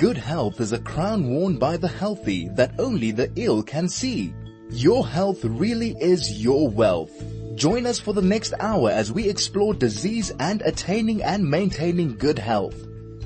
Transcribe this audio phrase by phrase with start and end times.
[0.00, 4.32] Good health is a crown worn by the healthy that only the ill can see.
[4.70, 7.12] Your health really is your wealth.
[7.54, 12.38] Join us for the next hour as we explore disease and attaining and maintaining good
[12.38, 12.76] health.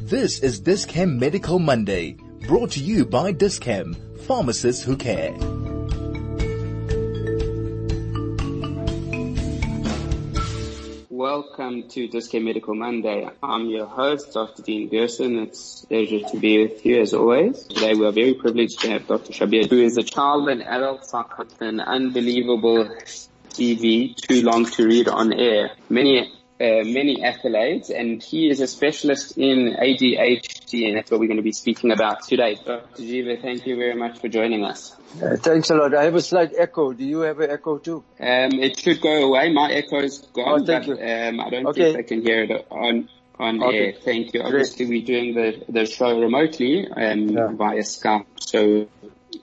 [0.00, 2.16] This is Dis-Chem Medical Monday,
[2.48, 3.94] brought to you by Dis-Chem,
[4.26, 5.32] pharmacists who care.
[11.36, 13.28] Welcome to Dis-Chem Medical Monday.
[13.42, 14.62] I'm your host, Dr.
[14.62, 15.40] Dean Gerson.
[15.40, 17.64] It's a pleasure to be with you as always.
[17.64, 19.32] Today we are very privileged to have Dr.
[19.32, 22.88] Shabeer, who is a child and adult psychiatrist, an unbelievable
[23.48, 25.72] CV, too long to read on air.
[25.90, 31.26] Many uh, many accolades and he is a specialist in ADHD and that's what we're
[31.26, 32.54] going to be speaking about today.
[32.64, 33.02] Dr.
[33.02, 34.94] Jeeva, thank you very much for joining us.
[35.20, 35.94] Uh, thanks a lot.
[35.94, 36.92] I have a slight echo.
[36.92, 38.04] Do you have an echo too?
[38.20, 39.52] Um, it should go away.
[39.52, 41.04] My echo is gone, oh, thank but you.
[41.04, 41.92] Um, I don't Okay.
[41.92, 43.76] think I can hear it on on Okay.
[43.86, 43.92] air.
[44.04, 44.40] Thank you.
[44.42, 44.44] Great.
[44.46, 47.48] Obviously, we're doing the the show remotely um, Yeah.
[47.52, 48.86] via Skype, so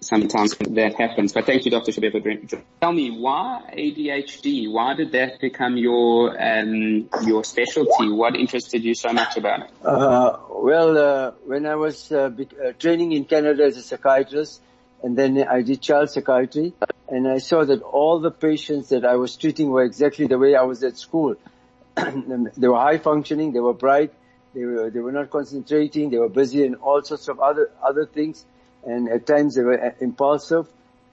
[0.01, 1.34] sometimes that happens.
[1.34, 1.91] But thank you, Dr.
[1.91, 2.63] Shabeer.
[2.81, 4.71] Tell me why ADHD?
[4.71, 8.09] Why did that become your um, your specialty?
[8.09, 9.71] What interested you so much about it?
[9.83, 14.61] Uh, well, uh, when I was uh, bec- uh, training in Canada as a psychiatrist,
[15.03, 16.73] and then I did child psychiatry,
[17.09, 20.55] and I saw that all the patients that I was treating were exactly the way
[20.55, 21.35] I was at school.
[21.95, 24.13] they were high functioning, they were bright,
[24.53, 28.05] they were they were not concentrating, they were busy in all sorts of other other
[28.05, 28.45] things,
[28.85, 30.68] and at times they were uh, impulsive,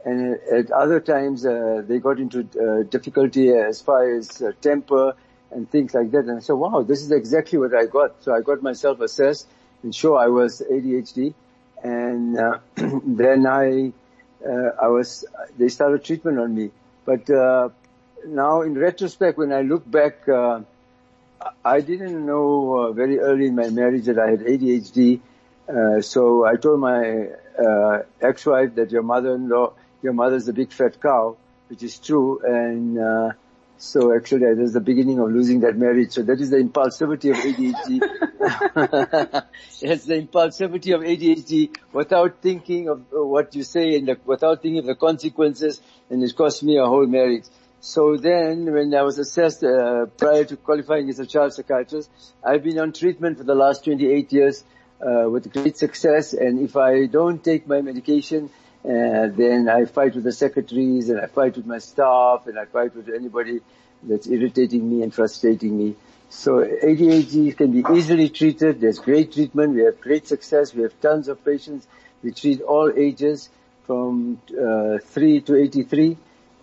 [0.04, 5.14] and at other times uh, they got into uh, difficulty as far as uh, temper
[5.50, 6.20] and things like that.
[6.20, 8.22] And I said, wow, this is exactly what I got.
[8.22, 9.46] So I got myself assessed
[9.82, 11.34] and sure I was ADHD.
[11.82, 13.92] And uh, then I,
[14.46, 15.24] uh, I was,
[15.56, 16.70] they started treatment on me.
[17.04, 17.28] But
[18.26, 24.04] now in retrospect, when I look back, I didn't know very early in my marriage
[24.04, 25.20] that I had ADHD.
[25.68, 31.00] Uh, so I told my uh, ex-wife that your mother-in-law, your mother's a big fat
[31.00, 31.36] cow,
[31.68, 32.40] which is true.
[32.42, 33.32] And uh,
[33.76, 36.12] so actually that is the beginning of losing that marriage.
[36.12, 38.00] So that is the impulsivity of ADHD.
[39.82, 44.62] it's the impulsivity of ADHD without thinking of uh, what you say and the, without
[44.62, 45.82] thinking of the consequences.
[46.08, 47.44] And it cost me a whole marriage.
[47.80, 52.10] So then when I was assessed uh, prior to qualifying as a child psychiatrist,
[52.42, 54.64] I've been on treatment for the last 28 years
[55.00, 56.32] uh, with great success.
[56.32, 58.50] And if I don't take my medication,
[58.84, 62.64] uh, then I fight with the secretaries and I fight with my staff and I
[62.64, 63.60] fight with anybody
[64.02, 65.96] that's irritating me and frustrating me.
[66.30, 68.80] So ADHD can be easily treated.
[68.80, 69.74] There's great treatment.
[69.74, 70.74] We have great success.
[70.74, 71.86] We have tons of patients.
[72.22, 73.48] We treat all ages
[73.86, 76.16] from uh, 3 to 83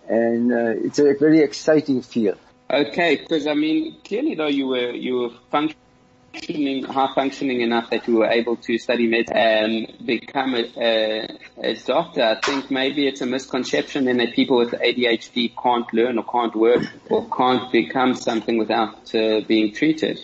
[0.08, 2.38] and uh, it's a very exciting field.
[2.70, 5.85] Okay, because I mean, clearly though you were you were functioning,
[6.86, 11.74] high functioning enough that you were able to study med and become a, a, a
[11.74, 12.22] doctor.
[12.22, 16.84] I think maybe it's a misconception that people with ADHD can't learn or can't work
[17.10, 20.20] or can't become something without uh, being treated.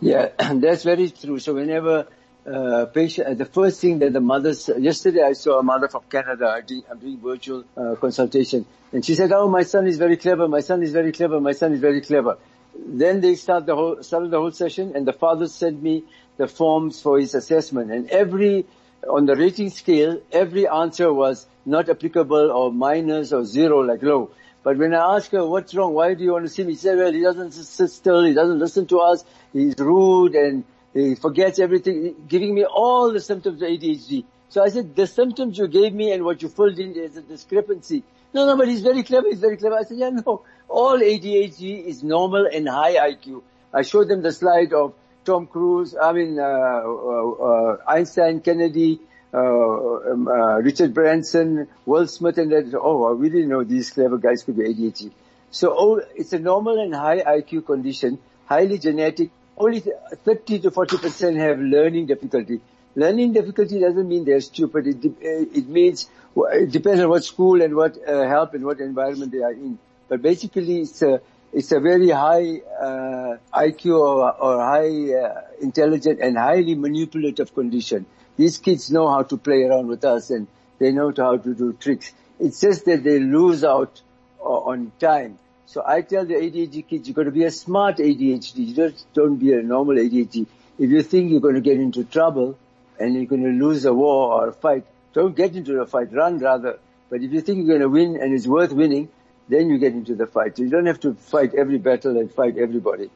[0.00, 1.38] Yeah, that's very true.
[1.38, 2.08] So whenever
[2.46, 6.02] uh, patient, uh, the first thing that the mothers, yesterday I saw a mother from
[6.10, 10.16] Canada, I I'm doing virtual uh, consultation, and she said, oh, my son is very
[10.16, 12.38] clever, my son is very clever, my son is very clever.
[12.74, 16.04] Then they start the whole, started the whole session, and the father sent me
[16.36, 18.66] the forms for his assessment, and every,
[19.08, 24.30] on the rating scale, every answer was not applicable or minus or zero, like low.
[24.62, 25.92] But when I asked her, what's wrong?
[25.92, 26.74] Why do you want to see me?
[26.74, 28.24] She said, well, he doesn't sit still.
[28.24, 29.24] He doesn't listen to us.
[29.52, 34.24] He's rude and he forgets everything, giving me all the symptoms of ADHD.
[34.50, 37.22] So I said, the symptoms you gave me and what you filled in is a
[37.22, 38.04] discrepancy.
[38.34, 39.28] No, no, but he's very clever.
[39.28, 39.76] He's very clever.
[39.76, 40.42] I said, yeah, no.
[40.72, 43.42] All ADHD is normal and high IQ.
[43.74, 48.98] I showed them the slide of Tom Cruise, I mean, uh, uh, uh, Einstein, Kennedy,
[49.34, 52.74] uh, um, uh, Richard Branson, Will Smith, and that.
[52.74, 55.10] Oh, we didn't know these clever guys could be ADHD.
[55.50, 59.30] So oh, it's a normal and high IQ condition, highly genetic.
[59.58, 62.62] Only 30 to 40% have learning difficulty.
[62.96, 64.86] Learning difficulty doesn't mean they're stupid.
[64.86, 69.30] It, uh, it means, it depends on what school and what help and what environment
[69.32, 69.78] they are in.
[70.12, 71.22] But basically it's a,
[71.54, 78.04] it's a very high uh, IQ or, or high uh, intelligent and highly manipulative condition.
[78.36, 80.48] These kids know how to play around with us and
[80.78, 82.12] they know how to do tricks.
[82.38, 84.02] It's just that they lose out
[84.38, 85.38] on time.
[85.64, 88.66] So I tell the ADHD kids, you've got to be a smart ADHD.
[88.66, 90.46] You just don't be a normal ADHD.
[90.78, 92.58] If you think you're going to get into trouble
[93.00, 96.12] and you're going to lose a war or a fight, don't get into a fight.
[96.12, 96.78] Run rather.
[97.08, 99.08] But if you think you're going to win and it's worth winning,
[99.52, 100.58] then you get into the fight.
[100.58, 103.10] You don't have to fight every battle and fight everybody.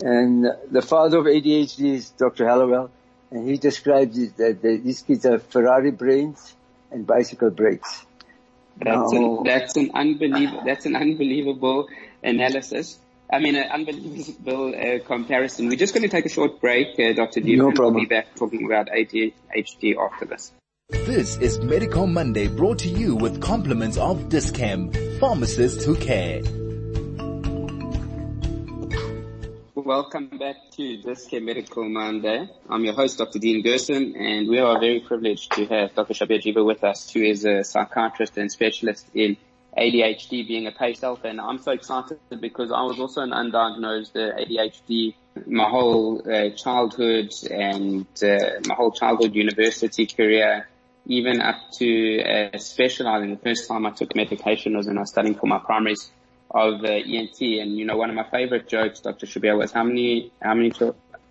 [0.00, 2.46] And the father of ADHD is Dr.
[2.46, 2.90] Hallowell.
[3.30, 6.54] and he describes it that these kids have Ferrari brains
[6.90, 8.04] and bicycle brakes.
[8.76, 9.38] That's, no.
[9.38, 11.88] an, that's an unbelievable, that's an unbelievable
[12.22, 12.98] analysis.
[13.32, 15.68] I mean, an unbelievable uh, comparison.
[15.68, 17.40] We're just going to take a short break, uh, Dr.
[17.40, 17.94] Deep, no problem.
[17.94, 20.52] we'll be back talking about ADHD after this.
[20.90, 24.92] This is Medical Monday brought to you with compliments of Dis-Chem,
[25.24, 26.42] pharmacists who care.
[29.74, 32.46] Welcome back to Dis-Chem Medical Monday.
[32.68, 33.38] I'm your host, Dr.
[33.38, 36.12] Dean Gerson, and we are very privileged to have Dr.
[36.12, 39.38] Shabeer Jeeva with us, who is a psychiatrist and specialist in
[39.78, 41.20] ADHD being a patient.
[41.24, 45.14] And I'm so excited because I was also an undiagnosed uh, ADHD
[45.46, 50.68] my whole uh, childhood and uh, my whole childhood university career,
[51.06, 53.30] even up to uh, specializing.
[53.30, 56.10] The first time I took medication was when I was studying for my primaries
[56.50, 57.40] of uh, ENT.
[57.40, 59.26] And you know, one of my favorite jokes, Dr.
[59.26, 60.72] Shabeer, was how many, how many,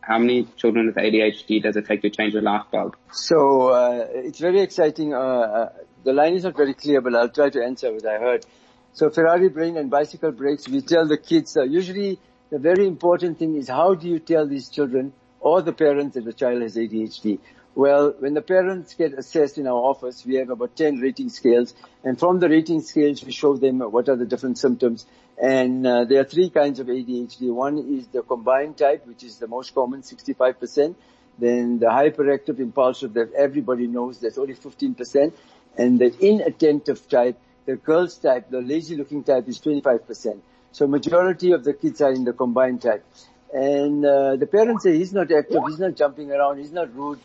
[0.01, 2.95] how many children with ADHD does it take to change a light bulb?
[3.11, 5.13] So uh, it's very exciting.
[5.13, 5.69] Uh, uh,
[6.03, 8.45] the line is not very clear, but I'll try to answer what I heard.
[8.93, 12.19] So Ferrari brain and bicycle brakes, we tell the kids, uh, usually
[12.51, 16.25] the very important thing is how do you tell these children or the parents that
[16.25, 17.39] the child has ADHD?
[17.75, 21.73] Well, when the parents get assessed in our office, we have about 10 rating scales.
[22.03, 25.07] And from the rating scales, we show them what are the different symptoms.
[25.41, 27.51] And uh, there are three kinds of ADHD.
[27.51, 30.93] One is the combined type, which is the most common, 65%.
[31.39, 35.33] Then the hyperactive impulsive that everybody knows, that's only 15%.
[35.75, 40.39] And the inattentive type, the girls type, the lazy looking type is 25%.
[40.71, 43.03] So majority of the kids are in the combined type.
[43.51, 47.19] And uh, the parents say he's not active, he's not jumping around, he's not rude.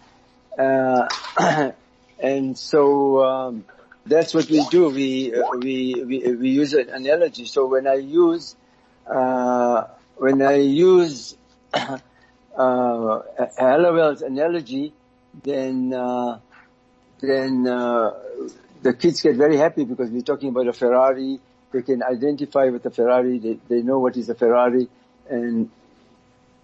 [0.59, 1.09] Uh,
[2.19, 3.65] and so um,
[4.05, 4.89] that's what we do.
[4.89, 7.45] We, we we we use an analogy.
[7.47, 8.57] So when I use
[9.07, 9.85] uh,
[10.17, 11.37] when I use
[11.73, 13.21] uh,
[13.57, 14.93] Hallowell's analogy,
[15.45, 16.41] then uh,
[17.21, 18.15] then uh,
[18.83, 21.39] the kids get very happy because we're talking about a Ferrari.
[21.71, 23.39] They can identify with the Ferrari.
[23.39, 24.89] They they know what is a Ferrari,
[25.29, 25.71] and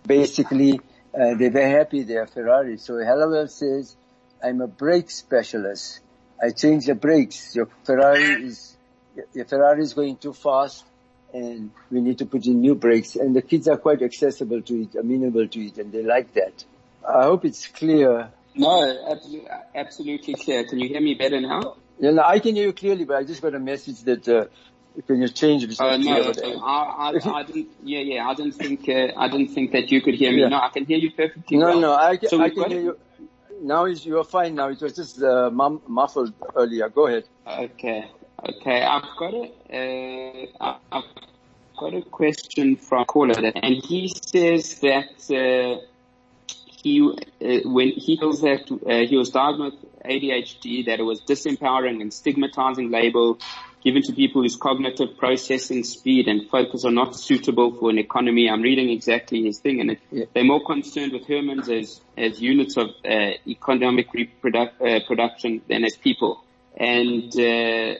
[0.06, 0.80] basically
[1.14, 2.78] uh, they're very happy they are Ferrari.
[2.78, 3.96] So Hallowell says,
[4.42, 6.00] I'm a brake specialist.
[6.42, 7.54] I change the brakes.
[7.54, 8.76] Your Ferrari is,
[9.32, 10.84] your Ferrari is going too fast
[11.32, 13.16] and we need to put in new brakes.
[13.16, 16.64] And the kids are quite accessible to it, amenable to it, and they like that.
[17.06, 18.30] I hope it's clear.
[18.54, 20.64] No, absolutely, absolutely clear.
[20.64, 21.76] Can you hear me better now?
[21.98, 24.46] Yeah, no, I can hear you clearly, but I just got a message that uh,
[25.06, 25.80] can you change it?
[25.80, 26.32] Uh, no,
[26.62, 27.68] I, I, I, didn't.
[27.82, 28.28] Yeah, yeah.
[28.28, 28.88] I didn't think.
[28.88, 30.42] Uh, I didn't think that you could hear me.
[30.42, 30.48] Yeah.
[30.48, 31.58] No, I can hear you perfectly.
[31.58, 31.80] No, well.
[31.80, 32.98] no, I, so I can hear you.
[33.62, 34.54] Now is you're fine.
[34.54, 36.88] Now it was just uh, muffled earlier.
[36.88, 37.24] Go ahead.
[37.46, 38.08] Okay,
[38.48, 38.82] okay.
[38.82, 40.48] I've got a.
[40.60, 41.04] Uh, I've
[41.76, 45.80] got a question from a caller, and he says that uh,
[46.84, 51.20] he uh, when he feels that uh, he was diagnosed with ADHD, that it was
[51.22, 53.38] disempowering and stigmatizing label
[53.84, 58.48] given to people whose cognitive processing speed and focus are not suitable for an economy.
[58.48, 60.24] I'm reading exactly his thing and it, yeah.
[60.32, 65.84] they're more concerned with humans as, as units of uh, economic reproduction uh, production than
[65.84, 66.42] as people.
[66.76, 67.94] And, uh,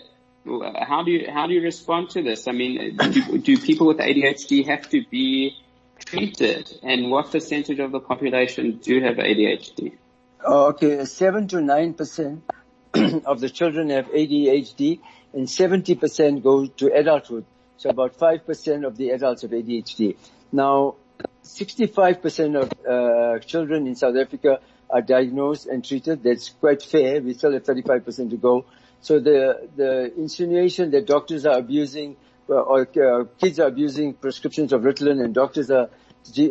[0.47, 2.47] how do you, how do you respond to this?
[2.49, 5.57] I mean, do, do people with ADHD have to be
[5.99, 9.95] treated and what percentage of the population do have ADHD?
[10.45, 12.45] Okay, seven to nine percent
[13.25, 15.01] of the children have ADHD
[15.35, 17.45] and 70% go to adulthood.
[17.77, 20.17] So about 5% of the adults have ADHD.
[20.53, 20.95] Now,
[21.43, 26.23] 65% of uh, children in South Africa are diagnosed and treated.
[26.23, 27.21] That's quite fair.
[27.21, 28.65] We still have 35% to go.
[29.01, 32.17] So the, the insinuation that doctors are abusing
[32.49, 35.89] uh, or uh, kids are abusing prescriptions of Ritalin and doctors are,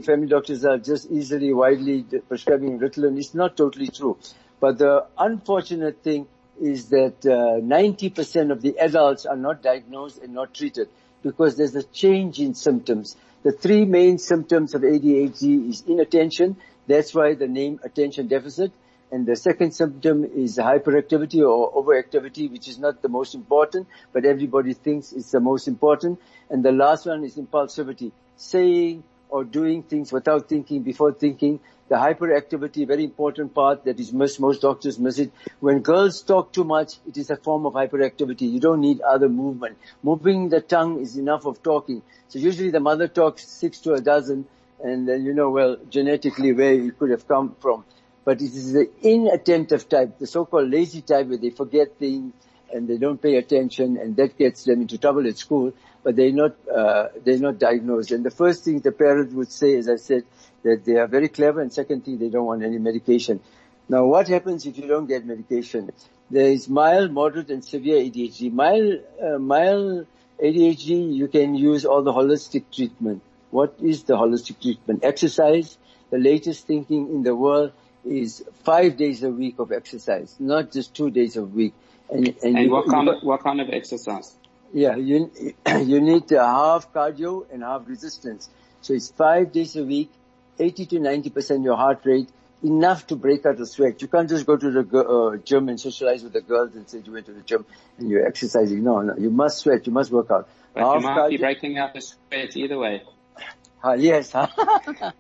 [0.03, 4.17] family doctors are just easily, widely prescribing Ritalin is not totally true.
[4.59, 6.27] But the unfortunate thing
[6.61, 10.89] is that uh, 90% of the adults are not diagnosed and not treated
[11.23, 13.15] because there's a change in symptoms.
[13.43, 16.57] The three main symptoms of ADHD is inattention.
[16.87, 18.71] That's why the name attention deficit.
[19.11, 24.25] And the second symptom is hyperactivity or overactivity, which is not the most important, but
[24.25, 26.19] everybody thinks it's the most important.
[26.49, 31.59] And the last one is impulsivity, saying or doing things without thinking, before thinking,
[31.93, 34.39] the hyperactivity, very important part that is missed.
[34.39, 35.31] Most doctors miss it.
[35.59, 38.51] When girls talk too much, it is a form of hyperactivity.
[38.51, 39.77] You don't need other movement.
[40.01, 42.01] Moving the tongue is enough of talking.
[42.29, 44.47] So usually the mother talks six to a dozen
[44.83, 47.85] and then you know, well, genetically where it could have come from.
[48.25, 52.33] But it is the inattentive type, the so-called lazy type where they forget things
[52.73, 56.33] and they don't pay attention and that gets them into trouble at school, but they're
[56.33, 58.11] not, uh, they're not diagnosed.
[58.11, 60.23] And the first thing the parent would say, as I said,
[60.63, 63.39] that they are very clever and second thing, they don't want any medication.
[63.89, 65.91] Now what happens if you don't get medication?
[66.29, 68.51] There is mild, moderate and severe ADHD.
[68.51, 70.07] Mild, uh, mild
[70.41, 73.21] ADHD, you can use all the holistic treatment.
[73.51, 75.03] What is the holistic treatment?
[75.03, 75.77] Exercise.
[76.09, 77.71] The latest thinking in the world
[78.05, 81.73] is five days a week of exercise, not just two days a week.
[82.09, 84.35] And, and, and you, what kind of, what kind of exercise?
[84.73, 85.31] Yeah, you,
[85.67, 88.49] you need half cardio and half resistance.
[88.81, 90.11] So it's five days a week,
[90.59, 92.29] 80 to 90% your heart rate,
[92.63, 94.01] enough to break out a sweat.
[94.01, 97.01] You can't just go to the uh, gym and socialize with the girls and say
[97.03, 97.65] you went to the gym
[97.97, 98.83] and you're exercising.
[98.83, 100.47] No, no, you must sweat, you must work out.
[100.73, 103.03] But half you might cardio, be breaking out the sweat either way.
[103.85, 105.11] Uh, yes, half, uh,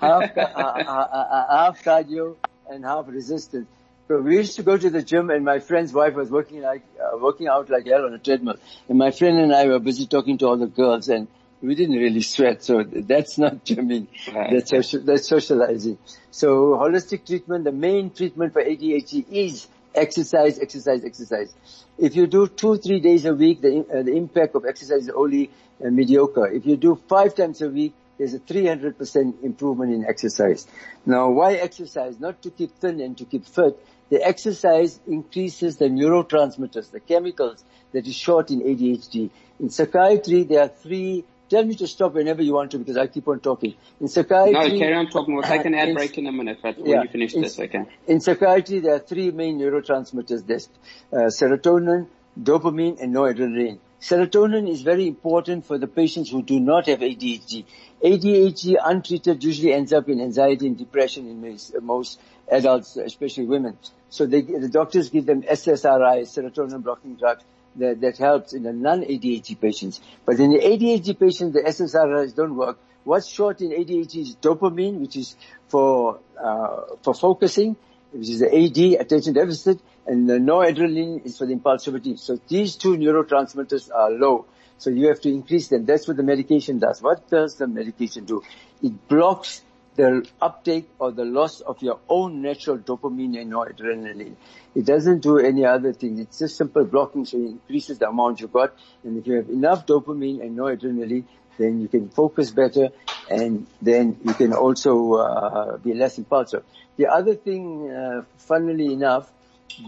[0.00, 2.36] uh, half cardio
[2.70, 3.66] and half resistance.
[4.06, 6.84] So we used to go to the gym and my friend's wife was working like,
[7.00, 8.54] uh, working out like hell on a treadmill.
[8.88, 11.26] And my friend and I were busy talking to all the girls and
[11.64, 12.62] we didn't really sweat.
[12.62, 14.06] So that's not gymming.
[14.32, 14.52] Right.
[14.52, 15.98] That's, social, that's socializing.
[16.30, 21.54] So holistic treatment, the main treatment for ADHD is exercise, exercise, exercise.
[21.98, 25.10] If you do two, three days a week, the, uh, the impact of exercise is
[25.10, 25.50] only
[25.84, 26.46] uh, mediocre.
[26.48, 30.66] If you do five times a week, there's a 300% improvement in exercise.
[31.04, 32.20] Now why exercise?
[32.20, 33.78] Not to keep thin and to keep fit,
[34.10, 39.30] the exercise increases the neurotransmitters, the chemicals that is short in ADHD.
[39.58, 43.06] In psychiatry, there are three Tell me to stop whenever you want to because I
[43.06, 43.74] keep on talking.
[44.00, 44.54] In psychiatry...
[44.54, 45.34] No, carry on talking.
[45.34, 47.42] We'll take an ad in, break in a minute, but when yeah, you finish in,
[47.42, 47.84] this, okay.
[48.08, 50.44] In psychiatry, there are three main neurotransmitters.
[50.44, 50.68] There's
[51.12, 53.78] uh, serotonin, dopamine, and noradrenaline.
[54.00, 57.64] Serotonin is very important for the patients who do not have ADHD.
[58.02, 62.20] ADHD untreated usually ends up in anxiety and depression in most, most
[62.50, 63.78] adults, especially women.
[64.10, 67.44] So they, the doctors give them SSRI, serotonin blocking drugs,
[67.76, 70.00] that, that helps in the non-ADHD patients.
[70.24, 72.78] But in the ADHD patients, the SSRIs don't work.
[73.04, 75.36] What's short in ADHD is dopamine, which is
[75.68, 77.76] for, uh, for focusing,
[78.12, 82.18] which is the AD, attention deficit, and the noradrenaline is for the impulsivity.
[82.18, 84.46] So these two neurotransmitters are low.
[84.78, 85.84] So you have to increase them.
[85.84, 87.02] That's what the medication does.
[87.02, 88.42] What does the medication do?
[88.82, 89.62] It blocks
[89.96, 94.36] the uptake or the loss of your own natural dopamine and noradrenaline.
[94.74, 96.18] It doesn't do any other thing.
[96.18, 98.74] It's just simple blocking so it increases the amount you got.
[99.04, 101.24] And if you have enough dopamine and noradrenaline,
[101.58, 102.88] then you can focus better
[103.30, 106.64] and then you can also uh, be less impulsive.
[106.96, 109.30] The other thing, uh, funnily enough,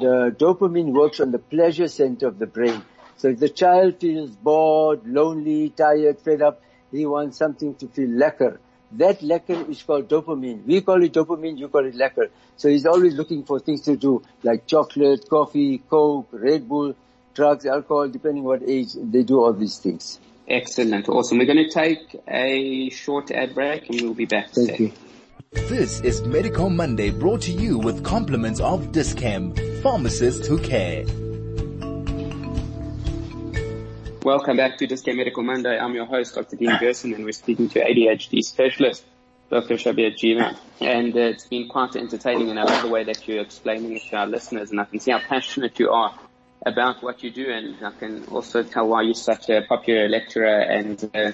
[0.01, 2.83] the dopamine works on the pleasure center of the brain.
[3.17, 8.09] So if the child feels bored, lonely, tired, fed up, he wants something to feel
[8.09, 8.59] lekker.
[8.93, 10.65] That lekker is called dopamine.
[10.65, 12.31] We call it dopamine, you call it lekker.
[12.57, 16.95] So he's always looking for things to do, like chocolate, coffee, coke, Red Bull,
[17.35, 20.21] drugs, alcohol, depending what age, they do all these things.
[20.49, 21.09] Excellent.
[21.09, 21.39] Awesome.
[21.39, 24.51] We're going to take a short ad break and we'll be back.
[24.51, 24.93] Thank you.
[25.53, 31.05] This is Medical Monday brought to you with compliments of Dis-Chem, pharmacists who care.
[34.27, 35.79] Welcome back to Dis-Chem Medical Monday.
[35.79, 36.57] I'm your host, Dr.
[36.57, 39.05] Dean Gerson, and we're speaking to ADHD specialist,
[39.51, 39.75] Dr.
[39.75, 40.59] Shabeer Jeeva.
[40.81, 44.03] And uh, it's been quite entertaining, and I love the way that you're explaining it
[44.11, 46.19] to our listeners, and I can see how passionate you are
[46.67, 50.59] about what you do, and I can also tell why you're such a popular lecturer
[50.59, 51.31] and uh,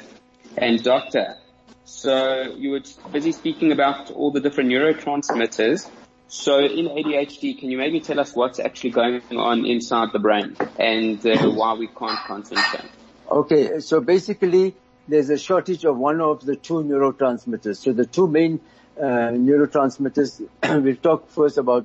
[0.58, 1.38] and doctor.
[1.86, 5.88] So you were busy speaking about all the different neurotransmitters
[6.32, 10.56] so in ADHD, can you maybe tell us what's actually going on inside the brain
[10.78, 12.90] and uh, why we can't concentrate?
[13.30, 14.74] Okay, so basically
[15.06, 17.76] there's a shortage of one of the two neurotransmitters.
[17.76, 18.60] So the two main
[18.96, 20.40] uh, neurotransmitters,
[20.82, 21.84] we'll talk first about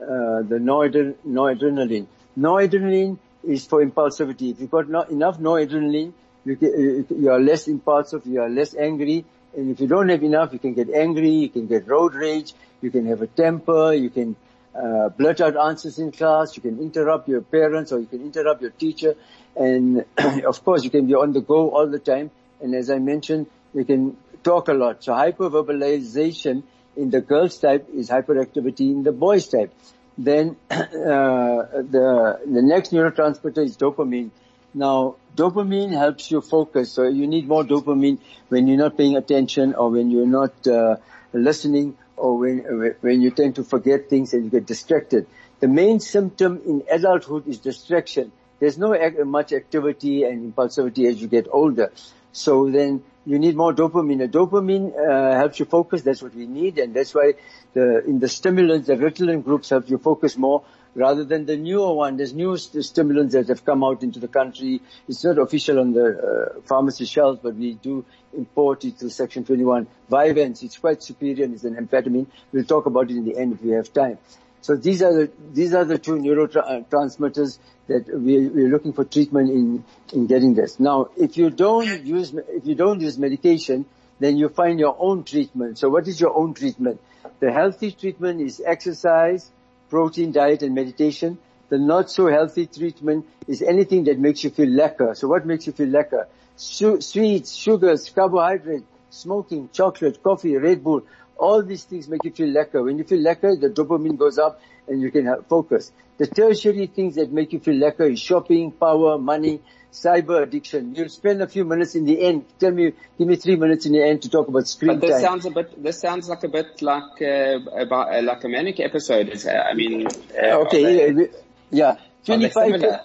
[0.00, 2.06] uh, the noradrenaline.
[2.38, 4.52] Noradrenaline is for impulsivity.
[4.52, 6.14] If you've got not enough noradrenaline,
[6.46, 10.22] you, can, you are less impulsive, you are less angry, and if you don't have
[10.22, 13.92] enough, you can get angry, you can get road rage, you can have a temper,
[13.92, 14.36] you can
[14.74, 18.60] uh, blurt out answers in class, you can interrupt your parents or you can interrupt
[18.62, 19.14] your teacher,
[19.56, 20.04] and
[20.44, 23.46] of course you can be on the go all the time, and as I mentioned,
[23.72, 25.02] you can talk a lot.
[25.02, 26.62] So hyperverbalization
[26.96, 29.72] in the girls type is hyperactivity in the boys type.
[30.16, 34.30] Then uh, the the next neurotransmitter is dopamine.
[34.74, 36.92] Now, dopamine helps you focus.
[36.92, 40.96] So you need more dopamine when you're not paying attention or when you're not uh,
[41.32, 45.26] listening or when, when you tend to forget things and you get distracted.
[45.60, 48.32] The main symptom in adulthood is distraction.
[48.60, 51.92] There's no much activity and impulsivity as you get older.
[52.32, 54.18] So then you need more dopamine.
[54.18, 56.02] The dopamine uh, helps you focus.
[56.02, 57.34] That's what we need, and that's why
[57.72, 61.92] the in the stimulants, the Ritalin groups help you focus more rather than the newer
[61.92, 62.16] one.
[62.16, 64.80] There's new st- stimulants that have come out into the country.
[65.08, 68.04] It's not official on the uh, pharmacy shelves, but we do
[68.36, 69.86] import it through Section 21.
[70.10, 72.26] Vyvanse, it's quite superior and it's an amphetamine.
[72.52, 74.18] We'll talk about it in the end if we have time.
[74.60, 79.50] So these are the, these are the two neurotransmitters that we, we're looking for treatment
[79.50, 80.80] in, in getting this.
[80.80, 83.84] Now, if you don't use, if you don't use medication,
[84.20, 85.78] then you find your own treatment.
[85.78, 87.00] So what is your own treatment?
[87.40, 89.50] The healthy treatment is exercise,
[89.88, 91.38] protein diet and meditation.
[91.68, 95.16] The not so healthy treatment is anything that makes you feel lekker.
[95.16, 96.26] So what makes you feel lekker?
[96.56, 101.02] Su- sweets, sugars, carbohydrates, smoking, chocolate, coffee, Red Bull,
[101.36, 102.84] all these things make you feel lekker.
[102.84, 105.92] When you feel lekker, the dopamine goes up and you can focus.
[106.18, 109.60] The tertiary things that make you feel lekker is shopping, power, money,
[109.94, 110.94] cyber addiction.
[110.94, 112.44] You'll spend a few minutes in the end.
[112.58, 115.12] Tell me, give me three minutes in the end to talk about screen but this
[115.12, 115.20] time.
[115.20, 115.82] sounds a bit.
[115.82, 119.28] This sounds like a bit like uh, about uh, like a manic episode.
[119.28, 121.28] Is, uh, I mean, uh, okay, they,
[121.70, 121.96] yeah,
[122.26, 122.72] twenty-five.
[122.72, 123.00] similar?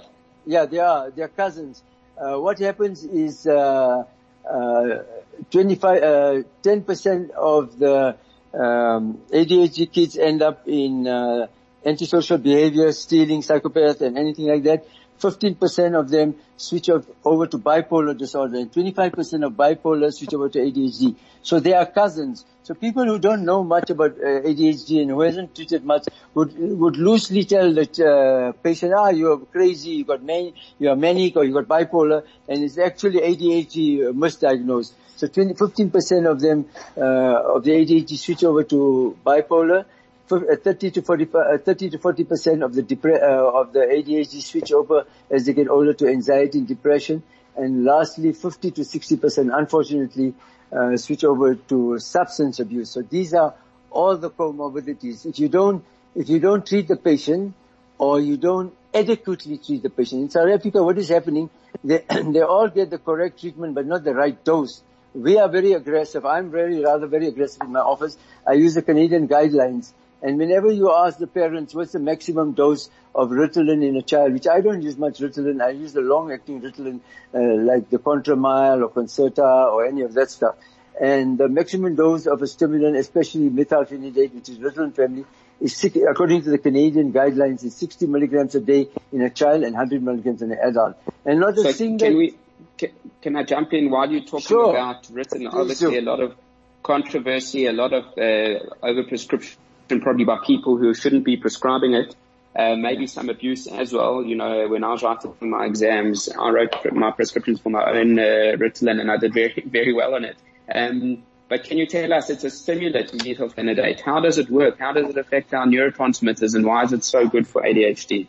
[0.46, 1.12] Yeah, they are.
[1.12, 1.84] They are cousins.
[2.18, 4.04] Uh, what happens is uh,
[4.50, 5.04] uh,
[5.52, 8.18] 25, uh, 10% of the
[8.54, 11.48] um, ADHD kids end up in uh,
[11.86, 14.86] antisocial behavior, stealing, psychopath, and anything like that.
[15.20, 20.60] 15% of them switch over to bipolar disorder, and 25% of bipolar switch over to
[20.60, 21.16] ADHD.
[21.42, 22.46] So they are cousins.
[22.64, 26.58] So people who don't know much about uh, ADHD and who hasn't treated much would
[26.58, 31.36] would loosely tell the uh, patient, ah, you're crazy, you got man, you are manic,
[31.36, 34.92] or you got bipolar, and it's actually ADHD uh, misdiagnosed.
[35.16, 39.86] So 20, 15% of them uh, of the ADHD switch over to bipolar.
[40.32, 43.80] Uh, 30 to 40, uh, 30 to 40 percent of the depre- uh, of the
[43.80, 47.24] ADHD switch over as they get older to anxiety and depression,
[47.58, 50.36] and lastly, 50 to 60 percent, unfortunately,
[50.72, 52.92] uh, switch over to substance abuse.
[52.92, 53.56] So these are
[53.90, 55.26] all the comorbidities.
[55.26, 55.84] If you don't,
[56.14, 57.56] if you don't treat the patient,
[57.98, 61.50] or you don't adequately treat the patient, in South Africa, what is happening?
[61.84, 64.84] They they all get the correct treatment, but not the right dose.
[65.16, 66.24] We are very aggressive.
[66.24, 68.16] I'm very, rather very aggressive in my office.
[68.46, 69.92] I use the Canadian guidelines.
[70.22, 74.34] And whenever you ask the parents what's the maximum dose of Ritalin in a child,
[74.34, 77.00] which I don't use much Ritalin, I use the long-acting Ritalin,
[77.34, 80.56] uh, like the Contramile or Concerta or any of that stuff.
[81.00, 85.24] And the maximum dose of a stimulant, especially methylphenidate, which is Ritalin family,
[85.62, 89.64] is, six- according to the Canadian guidelines, is 60 milligrams a day in a child
[89.64, 90.98] and 100 milligrams in an adult.
[91.26, 92.08] And not a So single...
[92.08, 92.36] can we?
[92.78, 92.90] Can,
[93.22, 94.72] can I jump in while you're talking Sure.
[94.72, 95.52] about Ritalin?
[95.54, 96.00] Obviously, do.
[96.00, 96.36] a lot of
[96.84, 99.56] controversy, a lot of uh, overprescription,
[99.98, 102.16] probably by people who shouldn't be prescribing it.
[102.56, 104.24] Uh, maybe some abuse as well.
[104.24, 108.18] You know, when I was writing my exams, I wrote my prescriptions for my own
[108.18, 110.38] uh, Ritalin, and I did very, very well on it.
[110.74, 114.02] Um, but can you tell us, it's a stimulant, methylphenidate.
[114.02, 114.80] How does it work?
[114.80, 118.28] How does it affect our neurotransmitters, and why is it so good for ADHD?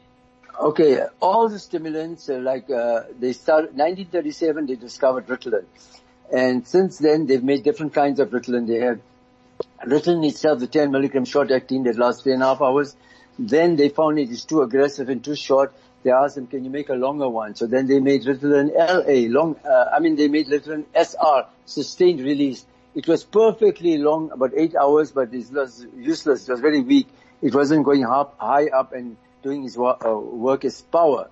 [0.59, 5.64] Okay, all the stimulants, uh, like, uh, they started, 1937 they discovered Ritalin.
[6.33, 8.66] And since then they've made different kinds of Ritalin.
[8.66, 9.01] They have
[9.85, 12.96] Ritalin itself, the 10 milligram short acting that lasts three and a half hours.
[13.38, 15.73] Then they found it is too aggressive and too short.
[16.03, 17.55] They asked them, can you make a longer one?
[17.55, 22.20] So then they made Ritalin LA, long, uh, I mean they made Ritalin SR, sustained
[22.20, 22.64] release.
[22.94, 26.49] It was perfectly long, about eight hours, but it was useless.
[26.49, 27.09] It was very weak.
[27.40, 31.31] It wasn't going up, high up and doing his wo- uh, work as power.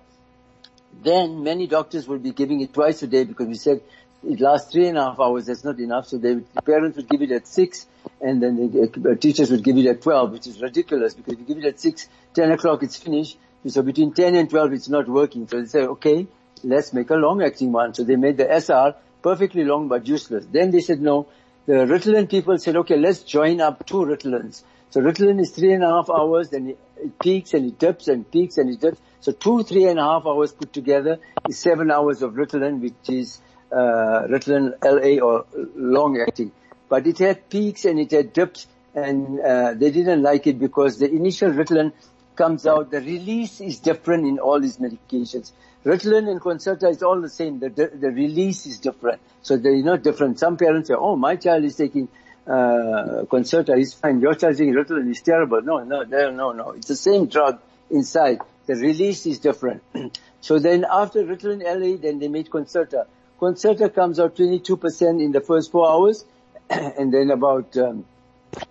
[1.03, 3.81] Then many doctors will be giving it twice a day because we said
[4.27, 5.45] it lasts three and a half hours.
[5.45, 6.07] That's not enough.
[6.07, 7.87] So they, the parents would give it at six
[8.21, 11.39] and then the uh, teachers would give it at 12, which is ridiculous because if
[11.39, 13.37] you give it at six, ten o'clock it's finished.
[13.67, 15.47] So between 10 and 12 it's not working.
[15.47, 16.27] So they say, okay,
[16.63, 17.93] let's make a long acting one.
[17.93, 20.45] So they made the SR perfectly long but useless.
[20.51, 21.27] Then they said no.
[21.65, 24.63] The Ritalin people said, okay, let's join up two Ritalins.
[24.91, 28.29] So Ritalin is three and a half hours, then it peaks and it dips and
[28.29, 28.99] peaks and it dips.
[29.21, 33.09] So two three and a half hours put together is seven hours of Ritalin, which
[33.09, 33.39] is
[33.71, 36.51] uh, Ritalin LA or long acting.
[36.87, 40.99] But it had peaks and it had dips and uh, they didn't like it because
[40.99, 41.93] the initial Ritalin
[42.35, 45.51] comes out, the release is different in all these medications.
[45.85, 47.59] Ritalin and Concerta is all the same.
[47.59, 49.21] The, the, release is different.
[49.41, 50.39] So they're not different.
[50.39, 52.07] Some parents say, oh, my child is taking
[52.47, 54.19] uh, Concerta, he's fine.
[54.21, 55.61] Your child is taking Ritalin, he's terrible.
[55.61, 56.71] No, no, no, no, no.
[56.71, 58.39] It's the same drug inside.
[58.65, 59.83] The release is different.
[60.41, 63.05] so then after Ritalin LA, then they made Concerta.
[63.39, 66.25] Concerta comes out 22% in the first four hours
[66.69, 68.05] and then about um,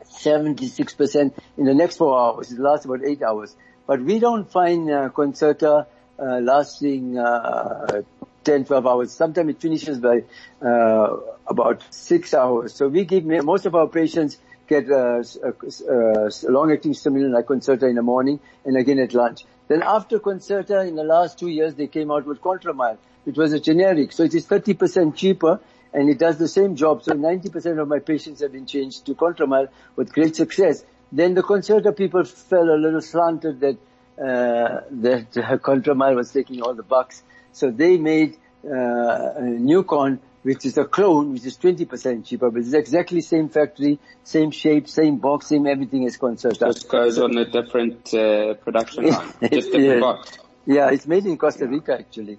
[0.05, 2.53] 76% in the next four hours.
[2.53, 3.57] It lasts about eight hours.
[3.87, 5.87] But we don't find uh, Concerta
[6.19, 8.03] uh, lasting uh,
[8.45, 9.13] 10, 12 hours.
[9.13, 10.25] Sometimes it finishes by
[10.61, 12.75] uh, about six hours.
[12.75, 14.37] So we give most of our patients
[14.69, 19.45] get a, a, a long-acting stimulant like Concerta in the morning and again at lunch.
[19.69, 22.99] Then after Concerta, in the last two years, they came out with Contramal,
[23.29, 24.11] which was a generic.
[24.11, 25.61] So it is 30% cheaper
[25.93, 27.03] and it does the same job.
[27.03, 30.83] So 90% of my patients have been changed to Contramal with great success.
[31.13, 33.77] Then the Concerta people fell a little slanted that
[34.19, 37.23] uh, that uh, was taking all the bucks.
[37.53, 42.63] So they made uh, a Nucon, which is a clone, which is 20% cheaper, but
[42.63, 46.73] it's exactly same factory, same shape, same box, same everything as Concerta.
[46.73, 50.01] Just goes on a different uh, production line, just different yeah.
[50.01, 50.39] box.
[50.65, 52.39] Yeah, it's made in Costa Rica actually.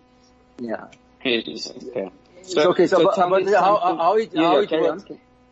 [0.60, 0.88] Yeah.
[1.70, 2.12] Okay.
[2.42, 5.04] So, okay, so, so but, but how, how it, Yeah, how it carry works,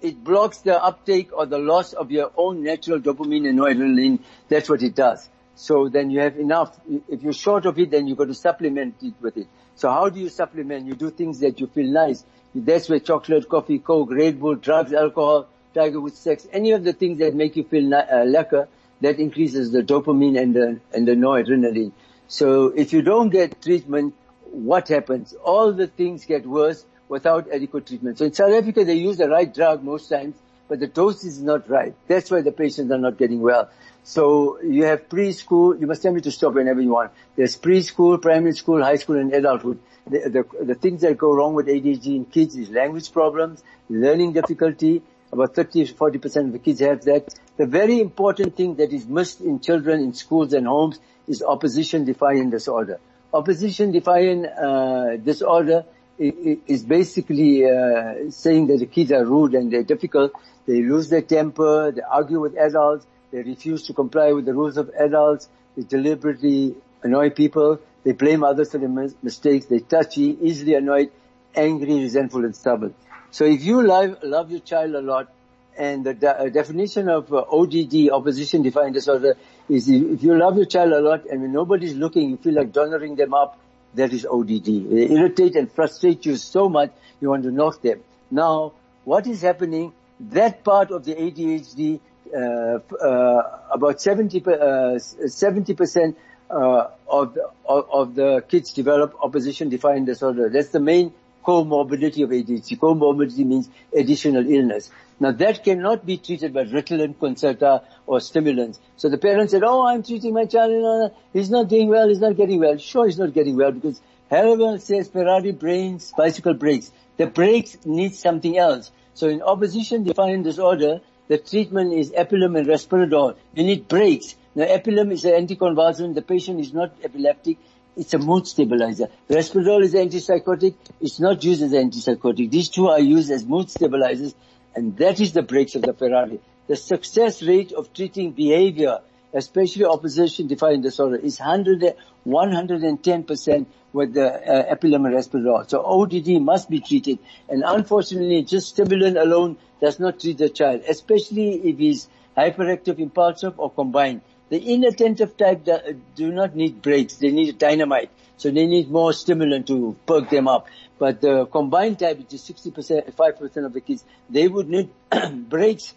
[0.02, 4.20] it blocks the uptake or the loss of your own natural dopamine and noradrenaline.
[4.48, 5.30] That's what it does.
[5.56, 6.78] So then you have enough.
[7.08, 9.48] If you're short of it, then you've got to supplement it with it.
[9.76, 10.86] So how do you supplement?
[10.86, 12.24] You do things that you feel nice.
[12.54, 16.94] That's where chocolate, coffee, coke, Red Bull, drugs, alcohol, tiger with sex, any of the
[16.94, 18.68] things that make you feel ni- uh, lekker,
[19.02, 21.92] that increases the dopamine and the, and the noradrenaline.
[22.28, 24.16] So if you don't get treatment,
[24.52, 25.34] what happens?
[25.34, 28.18] All the things get worse without adequate treatment.
[28.18, 30.36] So in South Africa, they use the right drug most times,
[30.68, 31.94] but the dose is not right.
[32.08, 33.70] That's why the patients are not getting well.
[34.04, 37.12] So you have preschool, you must tell me to stop whenever you want.
[37.36, 39.80] There's preschool, primary school, high school and adulthood.
[40.10, 44.34] The, the, the things that go wrong with ADHD in kids is language problems, learning
[44.34, 45.02] difficulty.
[45.32, 47.36] About 30 to 40% of the kids have that.
[47.58, 52.06] The very important thing that is missed in children in schools and homes is opposition
[52.06, 53.02] defiant disorder.
[53.34, 55.86] Opposition defiant uh, disorder
[56.18, 60.32] is basically uh, saying that the kids are rude and they're difficult.
[60.66, 61.92] They lose their temper.
[61.92, 63.06] They argue with adults.
[63.32, 65.50] They refuse to comply with the rules of adults.
[65.76, 67.80] They deliberately annoy people.
[68.04, 69.66] They blame others for their mis- mistakes.
[69.66, 71.12] They're touchy, easily annoyed,
[71.54, 72.96] angry, resentful, and stubborn.
[73.32, 75.30] So if you love, love your child a lot,
[75.78, 79.36] and the de- uh, definition of uh, ODD, opposition defiant disorder,
[79.70, 82.72] is if you love your child a lot and when nobody's looking, you feel like
[82.72, 83.60] donoring them up,
[83.94, 84.66] that is ODD.
[84.66, 88.02] They irritate and frustrate you so much, you want to knock them.
[88.32, 92.00] Now, what is happening, that part of the ADHD,
[92.34, 96.16] uh, uh, about 70, uh, 70%
[96.50, 100.50] uh, of, the, of, of the kids develop opposition defiant disorder.
[100.50, 101.14] That's the main
[101.46, 102.78] comorbidity of ADHD.
[102.78, 104.92] Comorbidity means additional illness.
[105.20, 108.80] Now that cannot be treated by Ritalin, Concerta or stimulants.
[108.98, 112.08] So the parents said, oh, I'm treating my child, and uh, he's not doing well,
[112.08, 112.78] he's not getting well.
[112.78, 114.00] Sure, he's not getting well because
[114.30, 116.92] Hallowell says Ferrari brains, bicycle brakes.
[117.18, 118.92] The brakes need something else.
[119.14, 123.36] So in opposition defiant disorder, the treatment is Epilim and Risperdal.
[123.56, 124.36] You need brakes.
[124.54, 126.14] Now Epilim is an anticonvulsant.
[126.14, 127.58] The patient is not epileptic.
[127.96, 129.08] It's a mood stabilizer.
[129.28, 130.76] Risperdal is antipsychotic.
[131.02, 132.52] It's not used as antipsychotic.
[132.52, 134.36] These two are used as mood stabilizers
[134.78, 136.40] and that is the brakes of the Ferrari.
[136.68, 139.00] The success rate of treating behavior,
[139.34, 141.96] especially opposition defiant disorder, is 100,
[142.28, 147.18] 110% with the uh, and So ODD must be treated.
[147.50, 153.60] And unfortunately, just stimulant alone does not treat the child, especially if he's hyperactive, impulsive,
[153.60, 154.22] or combined.
[154.50, 155.68] The inattentive type
[156.16, 157.16] do not need brakes.
[157.16, 158.12] They need dynamite.
[158.38, 160.68] So they need more stimulant to perk them up.
[161.00, 164.90] But the combined type, which is 60%, 5% of the kids, they would need
[165.34, 165.94] breaks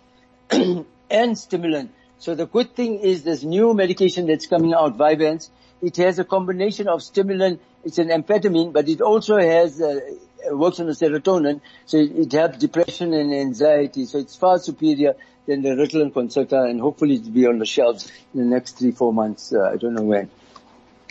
[0.51, 1.93] and stimulant.
[2.19, 5.49] So the good thing is this new medication that's coming out, Vyvanse,
[5.81, 10.01] it has a combination of stimulant, it's an amphetamine, but it also has, uh,
[10.51, 15.15] works on the serotonin, so it, it helps depression and anxiety, so it's far superior
[15.47, 18.91] than the Ritalin Concerta, and hopefully it'll be on the shelves in the next three,
[18.91, 20.31] four months, uh, I don't know when.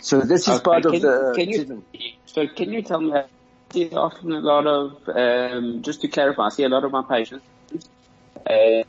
[0.02, 1.82] So this is Okay, part of the can you,
[2.26, 3.24] so can you tell me, I
[3.70, 7.02] see often a lot of, um, just to clarify, I see a lot of my
[7.02, 7.44] patients,
[8.46, 8.82] uh,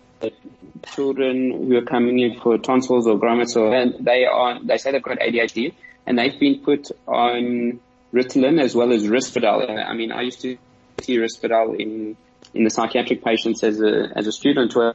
[0.96, 4.92] children who are coming in for tonsils or grommets or, and they are, they say
[4.92, 5.74] they've got ADHD
[6.06, 7.80] and they've been put on
[8.14, 9.70] Ritalin as well as Risperdal.
[9.70, 10.58] I mean, I used to
[11.02, 12.18] see Risperdal in,
[12.54, 14.76] in the psychiatric patients as a, as a student.
[14.76, 14.94] Where,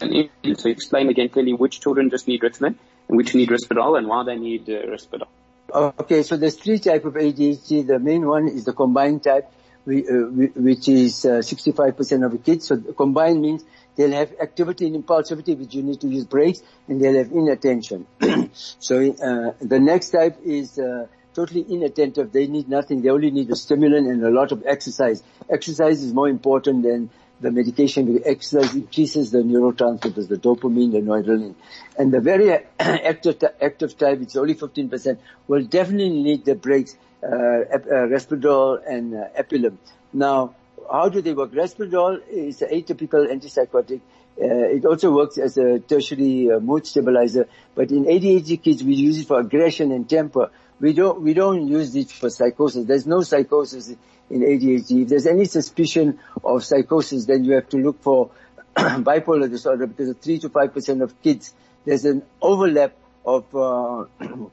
[0.00, 0.28] and
[0.58, 2.76] so explain again clearly which children just need Ritalin
[3.08, 5.28] and which need Risperdal and why they need uh, Risperdal.
[5.72, 7.86] Okay, so there's three type of ADHD.
[7.86, 9.50] The main one is the combined type,
[9.86, 12.68] uh, whi- which is uh, 65% of the kids.
[12.68, 13.64] So combined means
[13.96, 18.06] they'll have activity and impulsivity, which you need to use brakes, and they'll have inattention.
[18.52, 22.30] so uh, the next type is uh, totally inattentive.
[22.30, 23.02] They need nothing.
[23.02, 25.22] They only need a stimulant and a lot of exercise.
[25.50, 31.00] Exercise is more important than the medication because exercise increases the neurotransmitters, the dopamine, the
[31.00, 31.54] noradrenaline.
[31.98, 37.26] And the very active, active type, it's only 15%, will definitely need the breaks, uh,
[37.28, 39.70] Risperdal and uh.
[40.12, 40.54] Now,
[40.90, 41.52] how do they work?
[41.52, 44.00] Risperdal is an atypical antipsychotic.
[44.38, 48.94] Uh, it also works as a tertiary uh, mood stabilizer, but in ADHD kids we
[48.94, 50.50] use it for aggression and temper.
[50.78, 52.86] We don't, we don't use it for psychosis.
[52.86, 53.94] There's no psychosis
[54.30, 55.02] in ADHD.
[55.02, 58.30] If there's any suspicion of psychosis, then you have to look for
[58.76, 64.04] bipolar disorder because 3 to 5% of kids, there's an overlap of uh,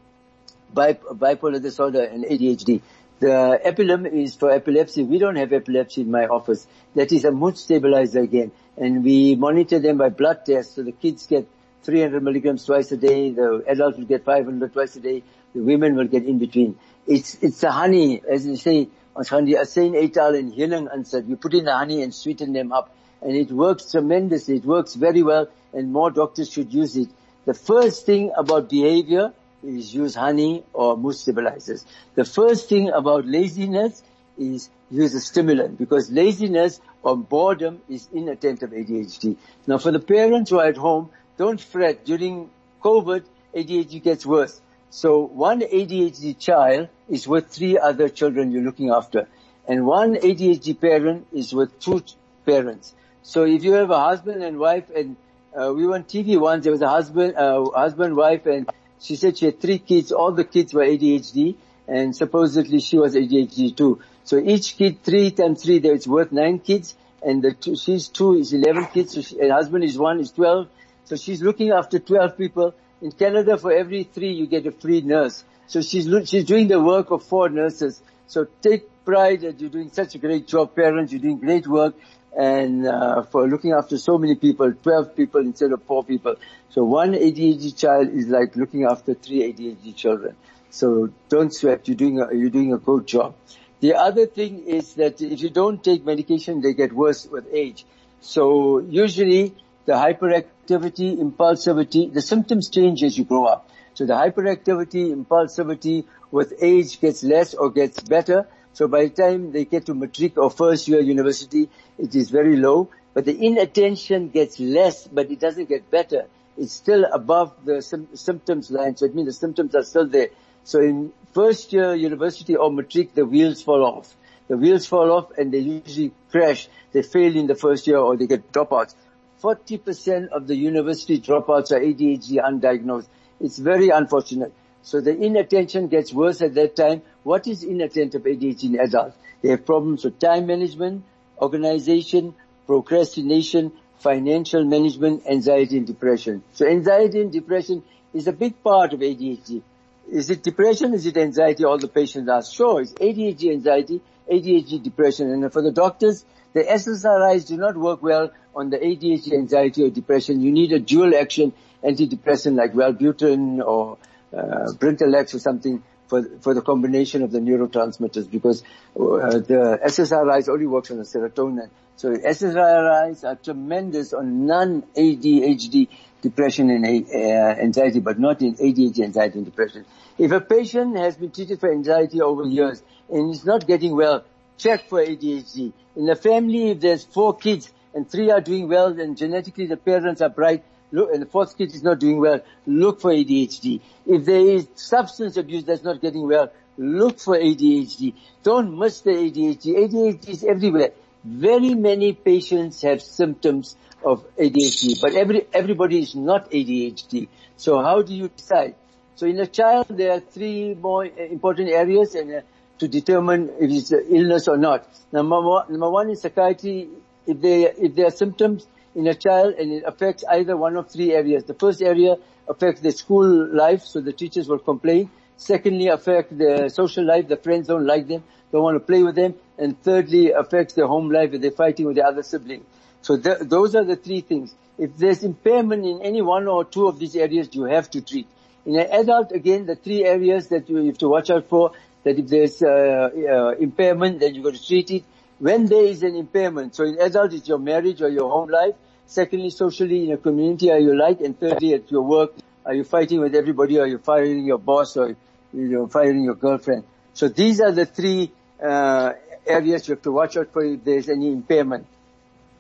[0.74, 2.82] bipolar disorder and ADHD.
[3.20, 5.04] The Epilim is for epilepsy.
[5.04, 6.68] We don't have epilepsy in my office.
[6.96, 8.52] That is a mood stabilizer again.
[8.76, 10.76] And we monitor them by blood tests.
[10.76, 11.48] So the kids get
[11.84, 13.32] 300 milligrams twice a day.
[13.32, 15.24] The adults will get 500 twice a day.
[15.54, 16.78] The women will get in between.
[17.08, 21.28] It's, it's the honey, as you say, ons gaan die asyn uithaal en healing insit.
[21.28, 22.89] You put in the honey and sweeten them up.
[23.21, 24.58] And it works tremendously.
[24.58, 27.10] It works very well and more doctors should use it.
[27.45, 31.86] The first thing about behavior is use honey or mood stabilizers.
[32.15, 34.04] The first thing about laziness
[34.38, 39.38] is use a stimulant because laziness or boredom is inattentive ADHD.
[39.67, 42.06] Now for the parents who are at home, don't fret.
[42.06, 42.49] During
[42.82, 43.23] COVID,
[43.56, 44.60] ADHD gets worse.
[44.96, 49.28] So one ADHD child is with three other children you're looking after.
[49.68, 52.04] And one ADHD parent is with two
[52.46, 52.94] parents.
[53.24, 55.16] So if you have a husband and wife and
[55.60, 58.70] uh, we were on TV once, there was a husband, uh, husband, wife and
[59.02, 61.56] she said she had three kids, all the kids were ADHD
[61.88, 64.00] and supposedly she was ADHD too.
[64.26, 68.36] So each kid, three times three, it's worth nine kids and the two, she's two
[68.36, 70.68] is 11 kids, so she, and husband is one, is 12.
[71.06, 72.76] So she's looking after 12 people.
[73.04, 75.44] In Canada, for every three, you get a free nurse.
[75.68, 78.02] So she's, she's doing the work of four nurses.
[78.28, 81.96] So take pride that you're doing such a great job, parents, you're doing great work
[82.38, 86.36] and uh, for looking after so many people, 12 people instead of four people.
[86.70, 90.36] So one ADHD child is like looking after three ADHD children.
[90.70, 93.36] So don't sweat, you're doing a, you're doing a good job.
[93.82, 97.86] The other thing is that if you don't take medication, they get worse with age.
[98.22, 99.54] So usually
[99.86, 103.69] the hyperactivity, impulsivity, the symptoms change as you grow up.
[103.93, 108.48] So the hyperactivity, impulsivity with age gets less or gets better.
[108.74, 112.56] So by the time they get to matric or first year university, it is very
[112.56, 112.89] low.
[113.13, 116.26] But the inattention gets less, but it doesn't get better.
[116.58, 118.96] It's still above the sim- symptoms line.
[118.96, 120.30] So it means the symptoms are still there.
[120.63, 124.15] So in first year university or matric, the wheels fall off.
[124.48, 126.67] The wheels fall off and they usually crash.
[126.91, 128.96] They fail in the first year or they get dropouts.
[129.44, 133.08] 40% of the university dropouts are ADHD undiagnosed.
[133.42, 134.54] It's very unfortunate.
[134.84, 137.02] So the inattention gets worse at that time.
[137.24, 139.18] What is inattentive ADHD in adults?
[139.42, 141.04] They have problems with time management,
[141.42, 146.44] organization, procrastination, financial management, anxiety and depression.
[146.54, 149.62] So anxiety and depression is a big part of ADHD.
[150.10, 150.94] Is it depression?
[150.94, 151.66] Is it anxiety?
[151.66, 152.54] All the patients ask.
[152.54, 154.02] Sure, it's ADHD anxiety,
[154.32, 155.32] ADHD depression.
[155.32, 159.89] And for the doctors, the SSRIs do not work well on the ADHD anxiety or
[159.89, 160.42] depression.
[160.42, 163.98] You need a dual action antidepressant like Wellbutrin or
[164.32, 168.62] uh, Brintellix or something for, for the combination of the neurotransmitters because
[168.96, 171.70] uh, the SSRIs only works on the serotonin.
[171.96, 175.88] So SSRIs are tremendous on non-ADHD
[176.22, 177.18] depression and uh,
[177.62, 179.86] anxiety, but not in ADHD anxiety and depression.
[180.18, 184.24] If a patient has been treated for anxiety over years and is not getting well,
[184.58, 185.74] check for ADHD.
[185.96, 189.78] In a family, if there's four kids and three are doing well and genetically the
[189.78, 193.82] parents are bright, look, and the fourth kid is not doing well, look for ADHD.
[194.06, 198.13] If there is substance abuse that's not getting well, look for ADHD.
[198.44, 199.76] Don't miss the ADHD.
[199.76, 200.92] ADHD is everywhere.
[201.24, 207.28] Very many patients have symptoms of ADHD, but every, everybody is not ADHD.
[207.56, 208.76] So how do you decide?
[209.16, 212.42] So in a child, there are three more important areas and uh,
[212.80, 214.88] to determine if it's an illness or not.
[215.12, 216.90] Number one, number one is psychiatry.
[217.26, 220.90] If they, if there are symptoms, in a child and it affects either one of
[220.90, 221.44] three areas.
[221.46, 222.16] The first area
[222.48, 225.10] affects the school life, so the teachers will complain.
[225.38, 229.16] Secondly, affect the social life, the friends don't like them, don't want to play with
[229.16, 229.36] them.
[229.58, 232.66] And thirdly, affects their home life if they're fighting with the other sibling.
[233.02, 234.54] So th- those are the three things.
[234.78, 238.28] If there's impairment in any one or two of these areas, you have to treat.
[238.66, 242.20] In an adult, again, the three areas that you have to watch out for, that
[242.20, 245.04] if there's uh, uh, impairment, then you've got to treat it
[245.39, 246.76] when there is an impairment.
[246.76, 248.76] So in adult, it's your marriage or your home life.
[249.06, 251.20] Secondly, socially in a community, are you like?
[251.22, 252.34] And thirdly, at your work,
[252.66, 253.80] are you fighting with everybody?
[253.80, 255.16] Are you firing your boss or
[255.54, 256.84] you're firing your girlfriend?
[257.13, 258.32] So these are the three
[258.63, 259.13] uh,
[259.46, 261.88] areas you have to watch out for if there's any impairment.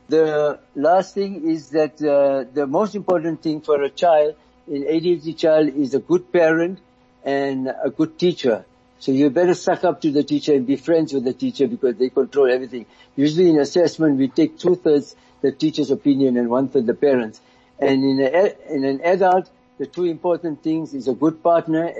[0.09, 4.35] The last thing is that uh, the most important thing for a child,
[4.67, 6.79] an ADHD child, is a good parent
[7.23, 8.65] and a good teacher.
[9.03, 11.97] So you better suck up to the teacher and be friends with the teacher because
[11.97, 12.85] they control everything.
[13.17, 17.41] Usually in assessment, we take two-thirds the teacher's opinion and one-third the parents.
[17.79, 21.91] And in, a, in an adult, the two important things is a good partner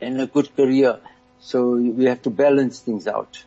[0.00, 1.00] and a good career.
[1.40, 3.44] So we have to balance things out.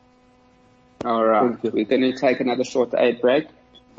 [1.04, 1.58] All right.
[1.64, 3.48] We're going to take another short ad break.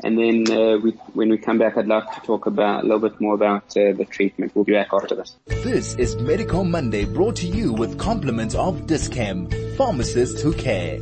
[0.05, 2.99] And then uh, we, when we come back, I'd like to talk about a little
[2.99, 4.53] bit more about uh, the treatment.
[4.53, 5.37] We'll be back after this.
[5.45, 10.99] This is Medical Monday brought to you with compliments of Dis-Chem, pharmacists who care.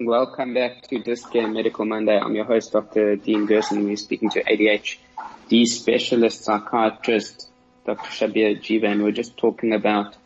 [0.00, 2.18] Welcome back to Dis-Chem Medical Monday.
[2.18, 3.16] I'm your host, Dr.
[3.16, 3.84] Dean Gerson.
[3.84, 7.50] We're speaking to ADHD specialist psychiatrist,
[7.84, 8.08] Dr.
[8.08, 10.16] Shabeer Jeeva, and we're just talking about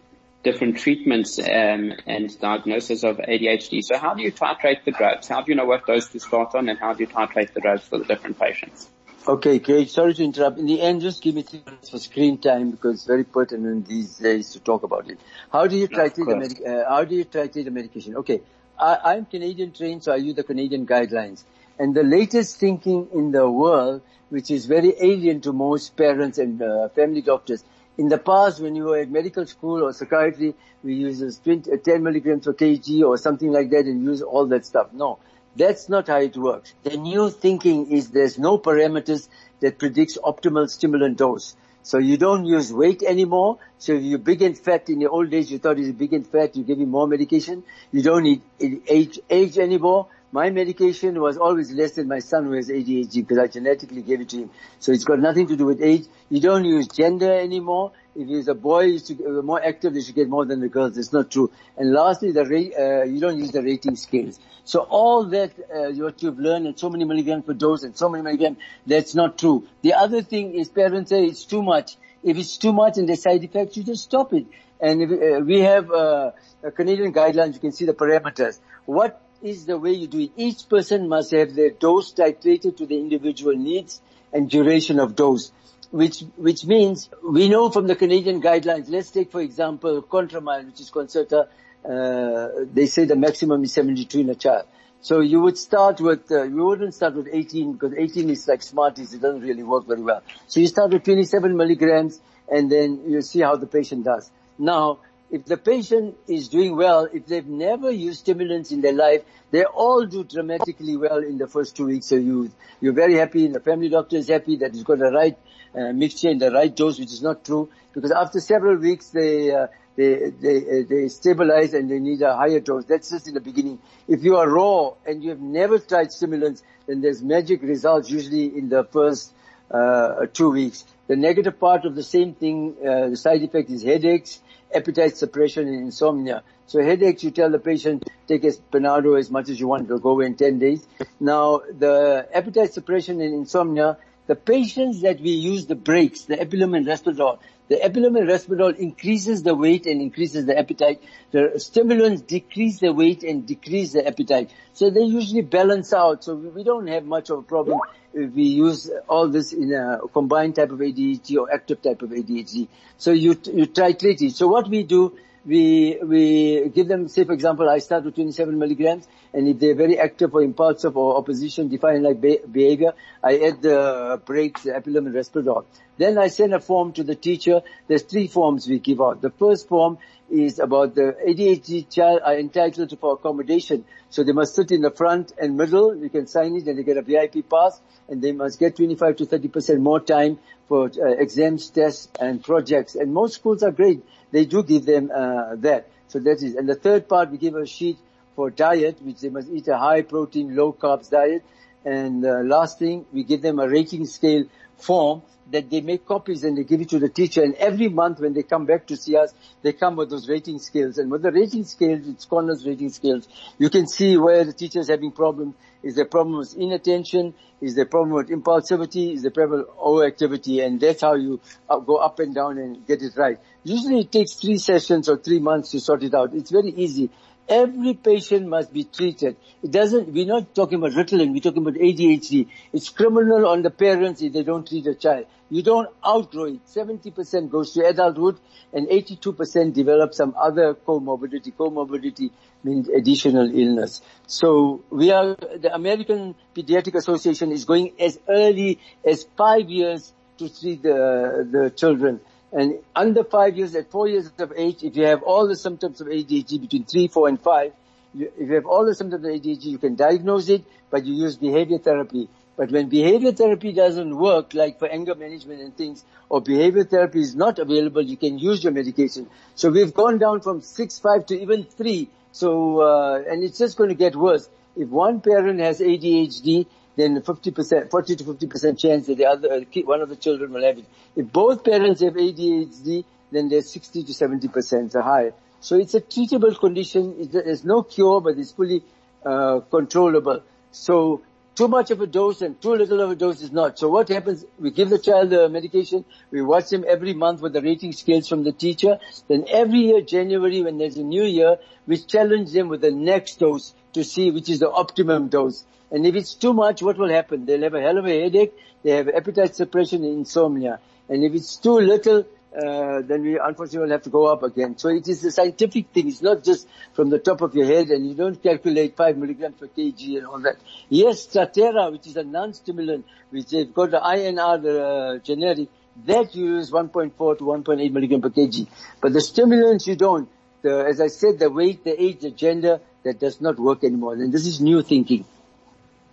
[0.45, 3.83] different treatments um, and diagnosis of ADHD.
[3.83, 5.27] So how do you titrate the drugs?
[5.27, 7.61] How do you know what dose to start on and how do you titrate the
[7.61, 8.89] drugs for the different patients?
[9.27, 9.89] Okay, great.
[9.89, 10.59] Sorry to interrupt.
[10.59, 13.87] In the end, just give me three minutes for screen time because it's very pertinent
[13.89, 15.19] these days to talk about it.
[15.51, 18.17] How do you titrate the medic- uh, how do you titrate the medication?
[18.17, 18.43] Okay,
[18.79, 21.43] I, am Canadian trained, so I use the Canadian guidelines.
[21.79, 26.61] And the latest thinking in the world, which is very alien to most parents and
[26.61, 27.65] uh, family doctors,
[27.97, 31.77] in the past, when you were at medical school or psychiatry, we use 20, uh,
[31.77, 34.93] 10 milligrams per kg or something like that and use all that stuff.
[34.93, 35.19] No,
[35.57, 36.75] that's not how it works.
[36.83, 39.29] The new thinking is there's no parameters
[39.61, 41.57] that predicts optimal stimulant dose.
[41.83, 43.59] So you don't use weight anymore.
[43.79, 46.27] So if you're big and fat in the old days, you thought he's big and
[46.27, 47.63] fat, you give him more medication.
[47.93, 50.09] You don't need age, age anymore.
[50.35, 54.21] My medication was always less than my son who has ADHD because I genetically gave
[54.21, 54.51] it to him.
[54.81, 56.07] So it's got nothing to do with age.
[56.29, 57.93] You don't use gender anymore.
[58.17, 60.99] If he's a boy, he's uh, more active, they should get more than the girls.
[60.99, 61.53] It's not true.
[61.77, 64.41] And lastly, the rate, uh, you don't use the rating scales.
[64.65, 68.09] So all that, uh, what you've learned and so many milligrams per dose and so
[68.09, 69.69] many milligrams, that's not true.
[69.83, 71.97] The other thing is parents say it's too much.
[72.25, 74.47] If it's too much and there's side effects, you just stop it.
[74.81, 76.33] And if, uh, we have uh,
[76.75, 78.59] Canadian guidelines, you can see the parameters.
[78.85, 80.31] What is the way you do it.
[80.37, 84.01] Each person must have their dose titrated to the individual needs
[84.33, 85.53] and duration of dose.
[85.91, 90.81] Which, which means we know from the Canadian guidelines, let's take for example Contramet, which
[90.81, 91.47] is Concerta,
[91.85, 94.67] uh, they say the maximum is 72 in a child.
[95.03, 98.63] So you would start with, uh, you wouldn't start with 18 because 18 is like
[98.63, 100.23] Smarties, it doesn't really work very well.
[100.49, 102.19] So you start with 27 milligrams
[102.51, 104.31] and then you see how the patient does.
[104.59, 105.01] Now,
[105.35, 109.65] if the patient is doing well, if they've never used stimulants in their life, they
[109.65, 112.55] all do dramatically well in the first two weeks of youth.
[112.81, 115.37] You're very happy the family doctor is happy that he's got the right
[115.75, 119.51] uh, mixture and the right dose, which is not true because after several weeks they,
[119.51, 119.67] uh,
[119.97, 122.85] they, they, uh, they stabilize and they need a higher dose.
[122.85, 123.81] That's just in the beginning.
[124.07, 128.57] If you are raw and you have never tried stimulants, then there's magic results usually
[128.57, 129.33] in the first
[129.69, 130.85] uh, two weeks.
[131.09, 134.41] The negative part of the same thing, uh, the side effect is headaches,
[134.75, 136.43] appetite suppression and insomnia.
[136.67, 139.99] So headaches, you tell the patient, take a Panado as much as you want, it'll
[139.99, 140.87] go away in 10 days.
[141.21, 146.77] Now, the appetite suppression and insomnia, the patients that we use the brakes, the Epilim
[146.77, 151.03] and Risperdal, the Epilim and Risperdal increases the weight and increases the appetite.
[151.31, 154.51] The stimulants decrease the weight and decrease the appetite.
[154.75, 156.25] So they usually balance out.
[156.25, 157.81] So we don't have much of a problem
[158.15, 162.69] we use all this in a combined type of ADHD or active type of ADHD.
[162.97, 164.35] So you, you titrate it.
[164.35, 168.59] So what we do, we, we give them, say for example, I start with 27
[168.59, 173.63] milligrams and if they're very active or impulsive or opposition defiant like behavior, I add
[173.63, 175.65] the brakes, the Epilim and Risperdal.
[175.97, 177.63] Then I send a form to the teacher.
[177.87, 179.21] There's three forms we give out.
[179.21, 179.99] The first form
[180.31, 183.85] is about the ADHD child are entitled to for accommodation.
[184.11, 185.95] So they must sit in the front and middle.
[185.95, 189.17] You can sign it and they get a VIP pass and they must get 25
[189.17, 192.95] to 30% more time for uh, exams, tests and projects.
[192.95, 194.03] And most schools are great.
[194.33, 195.89] They do give them uh, that.
[196.09, 197.99] So that is, and the third part we give a sheet
[198.35, 201.45] for diet, which they must eat a high protein, low carbs diet.
[201.85, 204.45] And uh, last thing, we give them a rating scale
[204.77, 208.19] form that they make copies and they give it to the teacher and every month
[208.21, 211.23] when they come back to see us, they come with those rating scales and with
[211.23, 215.13] the rating scales, it's Conners rating scales, you can see where the teacher is having
[215.13, 215.55] problems.
[215.83, 217.35] Is there problem with inattention?
[217.61, 219.13] Is there problem with impulsivity?
[219.13, 220.65] Is there problem with overactivity?
[220.65, 223.39] And that's how you uh, go up and down and get it right.
[223.65, 226.35] Usually it takes three sessions or three months to sort it out.
[226.35, 227.11] It's very easy.
[227.49, 229.37] Every patient must be treated.
[229.63, 232.49] It doesn't, we're not talking about Ritalin, we're talking about ADHD.
[232.73, 235.27] It's criminal on the parents if they don't treat a child.
[235.51, 236.67] You don't outgrow it.
[236.67, 238.39] 70% goes to adulthood
[238.73, 241.55] and 82% develop some other comorbidity.
[241.55, 242.31] Comorbidity
[242.63, 244.01] means additional illness.
[244.27, 250.49] So we are, the American Pediatric Association is going as early as five years to
[250.49, 252.21] treat the, the children
[252.55, 256.01] And under five years, at four years of age, if you have all the symptoms
[256.01, 257.73] of ADHD between three, four, and five,
[258.15, 261.15] you, if you have all the symptoms of ADHD, you can diagnose it, but you
[261.15, 262.29] use behavior therapy.
[262.57, 267.21] But when behavior therapy doesn't work, like for anger management and things, or behavior therapy
[267.23, 269.29] is not available, you can use your medication.
[269.57, 272.09] So we've gone down from six, five to even three.
[272.31, 274.49] So, uh, and it's just going to get worse.
[274.77, 276.67] If one parent has ADHD,
[276.97, 280.65] then 50%, 40 to 50% chance that the other, uh, one of the children will
[280.65, 280.85] have it.
[281.17, 285.33] If both parents have ADHD, then there's 60 to 70% high.
[285.61, 287.29] So it's a treatable condition.
[287.33, 288.85] There's no cure, but it's fully
[289.25, 290.43] uh, controllable.
[290.71, 291.23] So
[291.55, 293.79] too much of a dose and too little of a dose is not.
[293.79, 297.53] So what happens, we give the child the medication, we watch him every month with
[297.53, 301.59] the rating scales from the teacher, then every year, January, when there's a new year,
[301.87, 305.65] we challenge them with the next dose to see which is the optimum dose.
[305.95, 307.47] And if it's too much, what will happen?
[307.47, 310.81] They'll have a hell of a headache, they have appetite suppression and insomnia.
[311.09, 314.77] And if it's too little, uh, then we unfortunately will have to go up again.
[314.77, 316.09] So it is a scientific thing.
[316.09, 319.57] It's not just from the top of your head and you don't calculate 5 milligrams
[319.57, 320.57] per kg and all that.
[320.89, 325.69] Yes, Strattera, which is a non-stimulant, which they've got the INR, the uh, generic,
[326.07, 328.67] that you use 1.4 to 1.8 milligram per kg.
[329.01, 330.29] But the stimulants you don't.
[330.63, 334.15] The, as I said, the weight, the age, the gender, that does not work anymore.
[334.15, 335.25] And this is new thinking.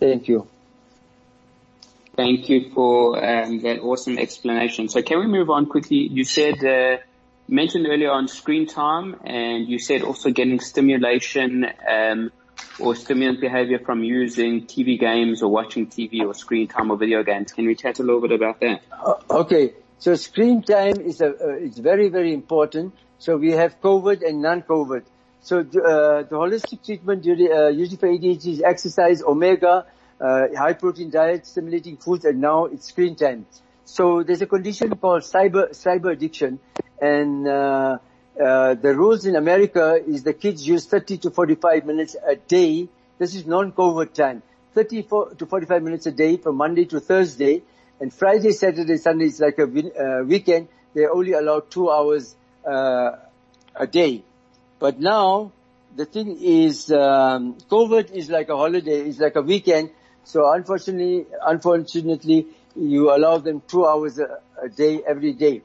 [0.02, 0.48] Thank you.
[2.16, 4.88] Thank you for um, that awesome explanation.
[4.88, 6.08] So can we move on quickly?
[6.10, 6.96] You said, uh,
[7.46, 12.32] mentioned earlier on screen time and you said also getting stimulation um,
[12.80, 17.22] or stimulant behavior from using TV games or watching TV or screen time or video
[17.22, 17.52] games.
[17.52, 18.82] Can we chat a little bit about that?
[18.90, 19.74] Uh, okay.
[20.00, 22.92] So screen time is a, uh, it's very, very important.
[23.20, 25.04] So we have COVID and non-COVID.
[25.42, 29.86] So uh, the holistic treatment uh, usually for ADHD is exercise, omega,
[30.20, 33.46] uh, high protein diet, stimulating foods, and now it's screen time.
[33.84, 36.60] So there's a condition called cyber cyber addiction,
[37.00, 37.98] and uh,
[38.40, 42.88] uh, the rules in America is the kids use 30 to 45 minutes a day.
[43.18, 44.44] This is non-COVID time.
[44.74, 45.02] 30
[45.38, 47.62] to 45 minutes a day from Monday to Thursday,
[47.98, 50.68] and Friday, Saturday, Sunday is like a uh, weekend.
[50.94, 53.16] They only allow two hours uh,
[53.74, 54.22] a day.
[54.82, 55.52] But now
[55.94, 59.90] the thing is, um, COVID is like a holiday, it's like a weekend.
[60.24, 65.62] So unfortunately, unfortunately, you allow them two hours a, a day every day.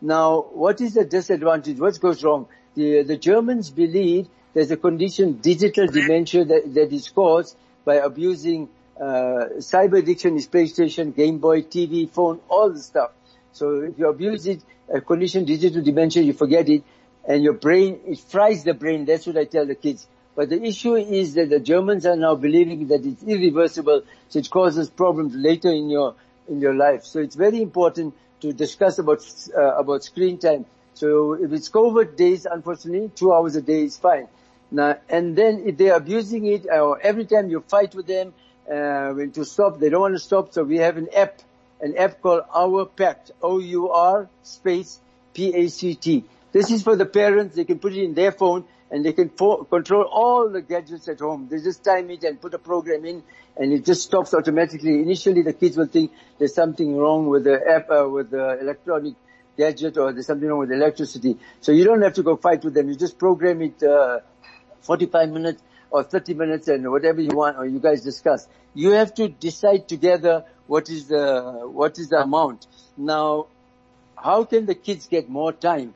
[0.00, 1.78] Now, what is the disadvantage?
[1.78, 2.48] What goes wrong?
[2.74, 8.68] The, the Germans believe there's a condition, digital dementia, that, that is caused by abusing
[9.00, 13.12] uh, cyber addiction is PlayStation, Game Boy, TV, phone, all the stuff.
[13.52, 14.60] So if you abuse it,
[14.92, 16.82] a condition, digital dementia, you forget it,
[17.26, 19.04] and your brain, it fries the brain.
[19.04, 20.06] That's what I tell the kids.
[20.34, 24.50] But the issue is that the Germans are now believing that it's irreversible, so it
[24.50, 26.14] causes problems later in your
[26.48, 27.04] in your life.
[27.04, 29.24] So it's very important to discuss about
[29.56, 30.66] uh, about screen time.
[30.94, 34.28] So if it's COVID days, unfortunately, two hours a day is fine.
[34.70, 38.34] Now, and then if they're abusing it, or every time you fight with them,
[38.70, 40.52] uh, when to stop, they don't want to stop.
[40.52, 41.40] So we have an app,
[41.80, 45.00] an app called Our Pact, O-U-R space
[45.34, 46.24] P-A-C-T.
[46.52, 47.56] This is for the parents.
[47.56, 51.20] They can put it in their phone and they can control all the gadgets at
[51.20, 51.48] home.
[51.50, 53.22] They just time it and put a program in
[53.56, 55.00] and it just stops automatically.
[55.00, 59.14] Initially the kids will think there's something wrong with the app, uh, with the electronic
[59.56, 61.36] gadget or there's something wrong with electricity.
[61.60, 62.88] So you don't have to go fight with them.
[62.88, 64.20] You just program it, uh,
[64.82, 68.46] 45 minutes or 30 minutes and whatever you want or you guys discuss.
[68.74, 72.66] You have to decide together what is the, what is the amount.
[72.96, 73.46] Now,
[74.16, 75.94] how can the kids get more time?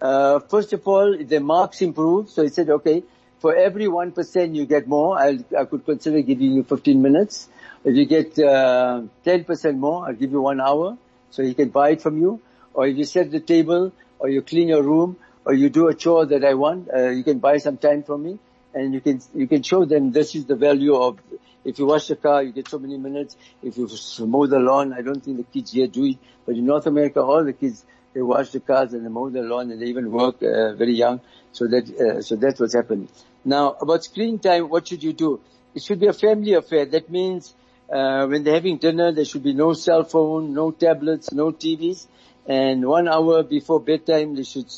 [0.00, 2.30] Uh, first of all, the marks improve.
[2.30, 3.02] So he said, okay,
[3.40, 7.48] for every 1% you get more, I'll, I could consider giving you 15 minutes.
[7.84, 10.96] If you get uh, 10% more, I'll give you one hour.
[11.30, 12.40] So he can buy it from you.
[12.74, 15.94] Or if you set the table, or you clean your room, or you do a
[15.94, 18.38] chore that I want, uh, you can buy some time from me.
[18.74, 21.18] And you can, you can show them this is the value of,
[21.64, 23.36] if you wash the car, you get so many minutes.
[23.62, 23.88] If you
[24.26, 27.20] mow the lawn, I don't think the kids here do it, but in North America,
[27.20, 27.84] all the kids
[28.18, 30.94] they wash the cars and they mow the lawn and they even work uh, very
[30.94, 31.20] young.
[31.52, 33.08] So that, uh, so that's what's happening.
[33.44, 35.40] Now about screen time, what should you do?
[35.72, 36.84] It should be a family affair.
[36.86, 37.54] That means,
[37.88, 42.08] uh, when they're having dinner, there should be no cell phone, no tablets, no TVs.
[42.46, 44.68] And one hour before bedtime, they should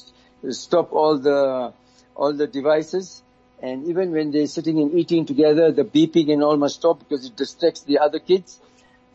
[0.50, 1.72] stop all the,
[2.14, 3.22] all the devices.
[3.62, 7.24] And even when they're sitting and eating together, the beeping and all must stop because
[7.24, 8.60] it distracts the other kids.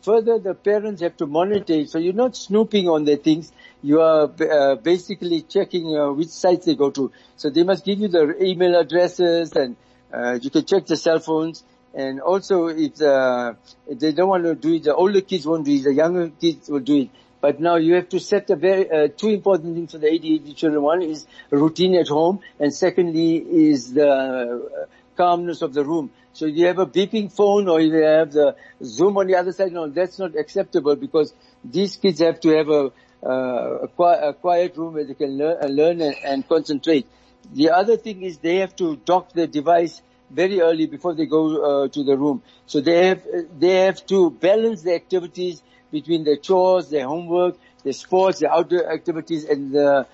[0.06, 3.50] Further, the parents have to monitor So you're not snooping on their things
[3.82, 7.10] you are uh, basically checking uh, which sites they go to.
[7.36, 9.74] So they must give you their email addresses and
[10.14, 11.64] uh, you can check the cell phones.
[11.92, 13.54] And also if, uh,
[13.88, 16.28] if they don't want to do it, the older kids won't do it, the younger
[16.28, 17.10] kids will do it.
[17.40, 20.54] But now you have to set a very, uh, two important things for the ADHD
[20.54, 20.84] children.
[20.84, 24.86] One is routine at home and secondly is the uh,
[25.16, 26.10] calmness of the room.
[26.32, 29.72] So you have a beeping phone or you have the Zoom on the other side.
[29.72, 31.32] No, that's not acceptable because
[31.64, 32.92] these kids have to have a,
[33.22, 37.06] uh, a, quiet, room where they can learn, uh, learn and, and concentrate.
[37.52, 41.84] The other thing is they have to dock the device very early before they go
[41.84, 42.42] uh, to the room.
[42.66, 43.22] So they have
[43.58, 45.62] they have to balance the activities
[45.92, 50.06] between their chores, their homework, their sports, their outdoor activities, and the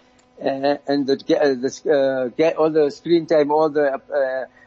[0.44, 4.00] uh, and the, uh, the uh, all the screen time, all the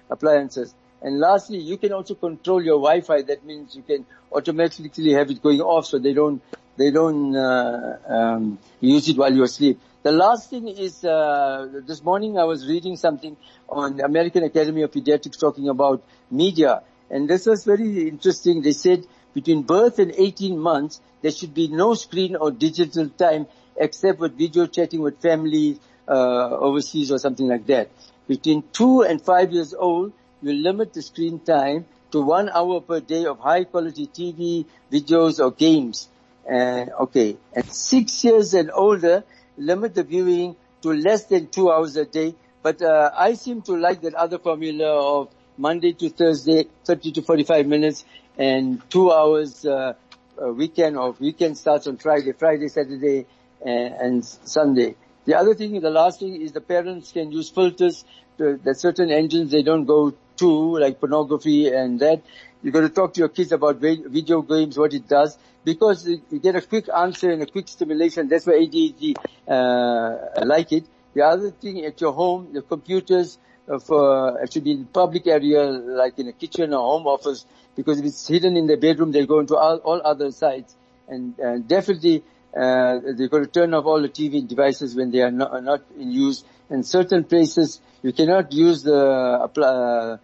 [0.10, 0.74] appliances.
[1.02, 3.24] And lastly, you can also control your Wi-Fi.
[3.24, 6.42] That means you can automatically have it going off so they don't
[6.78, 9.80] they don't uh, um, use it while you're asleep.
[10.04, 13.38] The last thing is, uh, this morning I was reading something
[13.70, 18.62] on American Academy of Pediatrics talking about media, and this was very interesting.
[18.62, 23.48] They said between birth and 18 months, there should be no screen or digital time
[23.78, 27.90] except with video chatting with family uh, overseas or something like that.
[28.28, 33.00] Between two and five years old, you limit the screen time to one hour per
[33.00, 36.08] day of high quality TV, videos or games.
[36.50, 37.38] Uh, okay.
[37.54, 39.24] And six years and older,
[39.58, 42.36] limit the viewing to less than two hours a day.
[42.64, 47.22] But uh, I seem to like that other formula of Monday to Thursday, 30 to
[47.22, 48.06] 45 minutes,
[48.38, 49.94] and two hours uh,
[50.38, 53.26] weekend or weekend starts on Friday, Friday, Saturday,
[53.66, 54.96] and, and Sunday.
[55.26, 58.06] The other thing, the last thing is the parents can use filters
[58.38, 62.22] to, that certain engines they don't go to, like pornography and that.
[62.62, 66.40] You've got to talk to your kids about video games, what it does, because you
[66.40, 68.28] get a quick answer and a quick stimulation.
[68.28, 69.16] That's why ADHD
[69.48, 70.86] uh, like it.
[71.14, 75.28] The other thing at your home, the computers uh, for it should be in public
[75.28, 77.46] area, like in a kitchen or home office,
[77.76, 80.76] because if it's hidden in the bedroom, they'll go into all, all other sites.
[81.08, 82.24] And, and definitely,
[82.56, 85.62] uh, they've got to turn off all the TV devices when they are not, are
[85.62, 86.44] not in use.
[86.70, 90.18] In certain places, you cannot use the uh,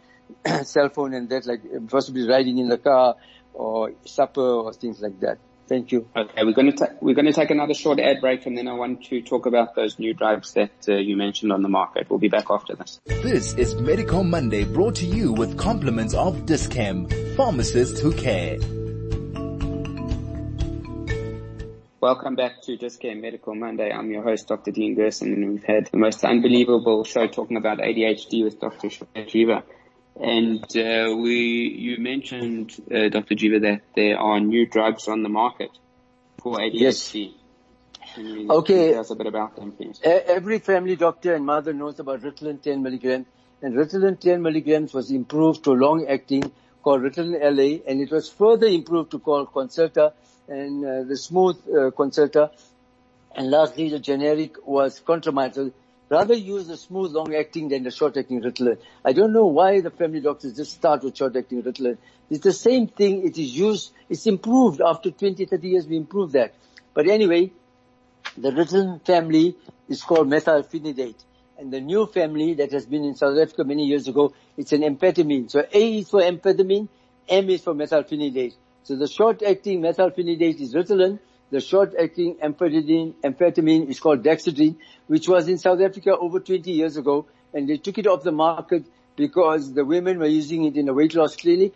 [0.64, 3.16] cell phone and that, like possibly riding in the car
[3.54, 5.40] or supper or things like that.
[5.68, 6.06] Thank you.
[6.14, 8.68] Okay, we're going to ta- we're going to take another short ad break, and then
[8.68, 12.10] I want to talk about those new drugs that uh, you mentioned on the market.
[12.10, 13.00] We'll be back after this.
[13.06, 17.08] This is Medical Monday, brought to you with compliments of Dis-Chem,
[17.38, 18.58] pharmacists who care.
[22.02, 23.92] Welcome back to Dis-Chem Medical Monday.
[23.92, 24.72] I'm your host, Dr.
[24.72, 28.88] Dean Gerson, and we've had the most unbelievable show talking about ADHD with Dr.
[28.88, 29.62] Jeeva.
[30.20, 33.36] And uh, we, you mentioned, uh, Dr.
[33.36, 35.70] Jeeva, that there are new drugs on the market
[36.42, 37.34] for ADHD.
[38.18, 38.50] Yes.
[38.50, 38.94] okay.
[38.94, 40.02] Tell us a bit about them, please.
[40.04, 43.28] Every family doctor and mother knows about Ritalin 10 milligrams,
[43.62, 46.52] and Ritalin 10 milligrams was improved to long-acting
[46.82, 50.14] called Ritalin LA, and it was further improved to call Concerta
[50.48, 52.52] and uh, the smooth uh, Concerta.
[53.36, 55.72] And lastly, the generic was Contramet,
[56.10, 58.78] rather use the smooth long-acting than the short-acting Ritalin.
[59.06, 61.98] I don't know why the family doctors just start with short-acting Ritalin.
[62.30, 63.26] It's the same thing.
[63.26, 63.94] It is used.
[64.10, 65.88] It's improved after 20, 30 years.
[65.88, 66.54] We improved that.
[66.94, 67.52] But anyway,
[68.38, 69.56] the Ritalin family
[69.88, 71.16] is called methylphenidate.
[71.62, 74.82] And the new family that has been in South Africa many years ago, it's an
[74.82, 75.52] amphetamine.
[75.52, 76.88] So A is for amphetamine,
[77.30, 78.56] M is for methylphenidate.
[78.82, 81.20] So the short-acting methylphenidate is Ritalin,
[81.52, 86.98] the short-acting amphetamine, amphetamine is called Dexedrine, which was in South Africa over 20 years
[86.98, 88.84] ago, and they took it off the market
[89.16, 91.76] because the women were using it in a weight loss clinic,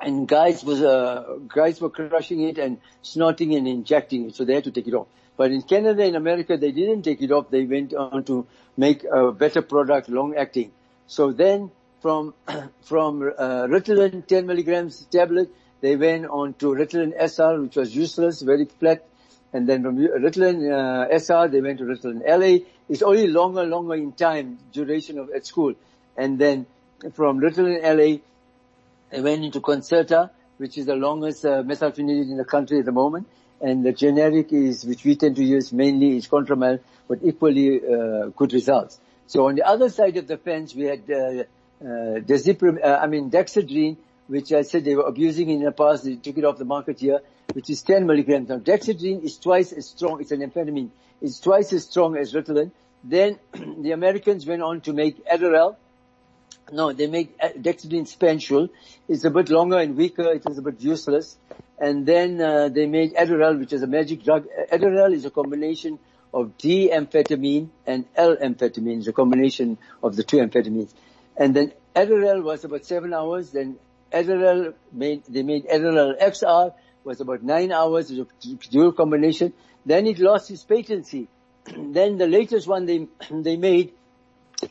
[0.00, 4.54] and guys was uh, guys were crushing it and snorting and injecting it, so they
[4.54, 5.08] had to take it off.
[5.36, 7.50] But in Canada and America, they didn't take it off.
[7.50, 10.70] They went on to make a better product, long-acting.
[11.06, 11.70] So then,
[12.00, 12.34] from
[12.82, 15.50] from uh, Ritalin 10 milligrams tablet
[15.84, 19.06] they went on to Ritalin SR, which was useless, very flat.
[19.52, 22.64] And then from Ritalin uh, SR, they went to Ritalin LA.
[22.88, 25.74] It's only longer, longer in time, duration of at school.
[26.16, 26.64] And then
[27.12, 28.20] from Ritalin LA,
[29.10, 33.28] they went into Concerta, which is the longest uh, in the country at the moment.
[33.60, 38.26] And the generic is, which we tend to use mainly, is Contramet, but equally uh,
[38.36, 38.98] good results.
[39.26, 41.44] So on the other side of the fence, we had uh, uh,
[42.20, 43.96] Desiprim, uh, I mean Dexedrine,
[44.26, 46.04] which I said they were abusing in the past.
[46.04, 47.20] They took it off the market here,
[47.52, 48.48] which is 10 milligrams.
[48.48, 50.20] Now, dexedrine is twice as strong.
[50.20, 50.90] It's an amphetamine.
[51.20, 52.70] It's twice as strong as Ritalin.
[53.02, 55.76] Then the Americans went on to make Adderall.
[56.72, 58.70] No, they make dexedrine Spansule.
[59.08, 60.32] It's a bit longer and weaker.
[60.32, 61.36] It is a bit useless.
[61.78, 64.46] And then uh, they made Adderall, which is a magic drug.
[64.72, 65.98] Adderall is a combination
[66.32, 68.98] of D-amphetamine and L-amphetamine.
[68.98, 70.92] It's a combination of the two amphetamines.
[71.36, 73.50] And then Adderall was about seven hours.
[73.50, 73.76] Then
[74.12, 78.26] Adderall made, they made Adderall XR, was about nine hours, a
[78.70, 79.52] dual combination.
[79.84, 81.28] Then it lost its patency.
[81.76, 83.92] then the latest one they, they made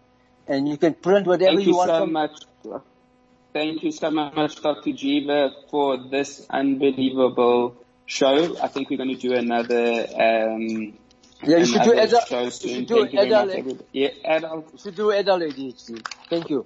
[0.48, 1.90] And you can print whatever Thank you, you want.
[1.90, 2.32] Thank you so much.
[3.52, 4.90] Thank you so much, Dr.
[4.90, 7.76] Jeeva, for this unbelievable
[8.06, 8.56] show.
[8.62, 10.06] I think we're going to do another.
[10.14, 10.98] Um,
[11.42, 12.30] yeah, you should do adult.
[12.30, 13.82] You should do adult.
[13.92, 14.72] Yeah, adult.
[14.72, 16.06] You should do adult ADHD.
[16.28, 16.64] Thank you.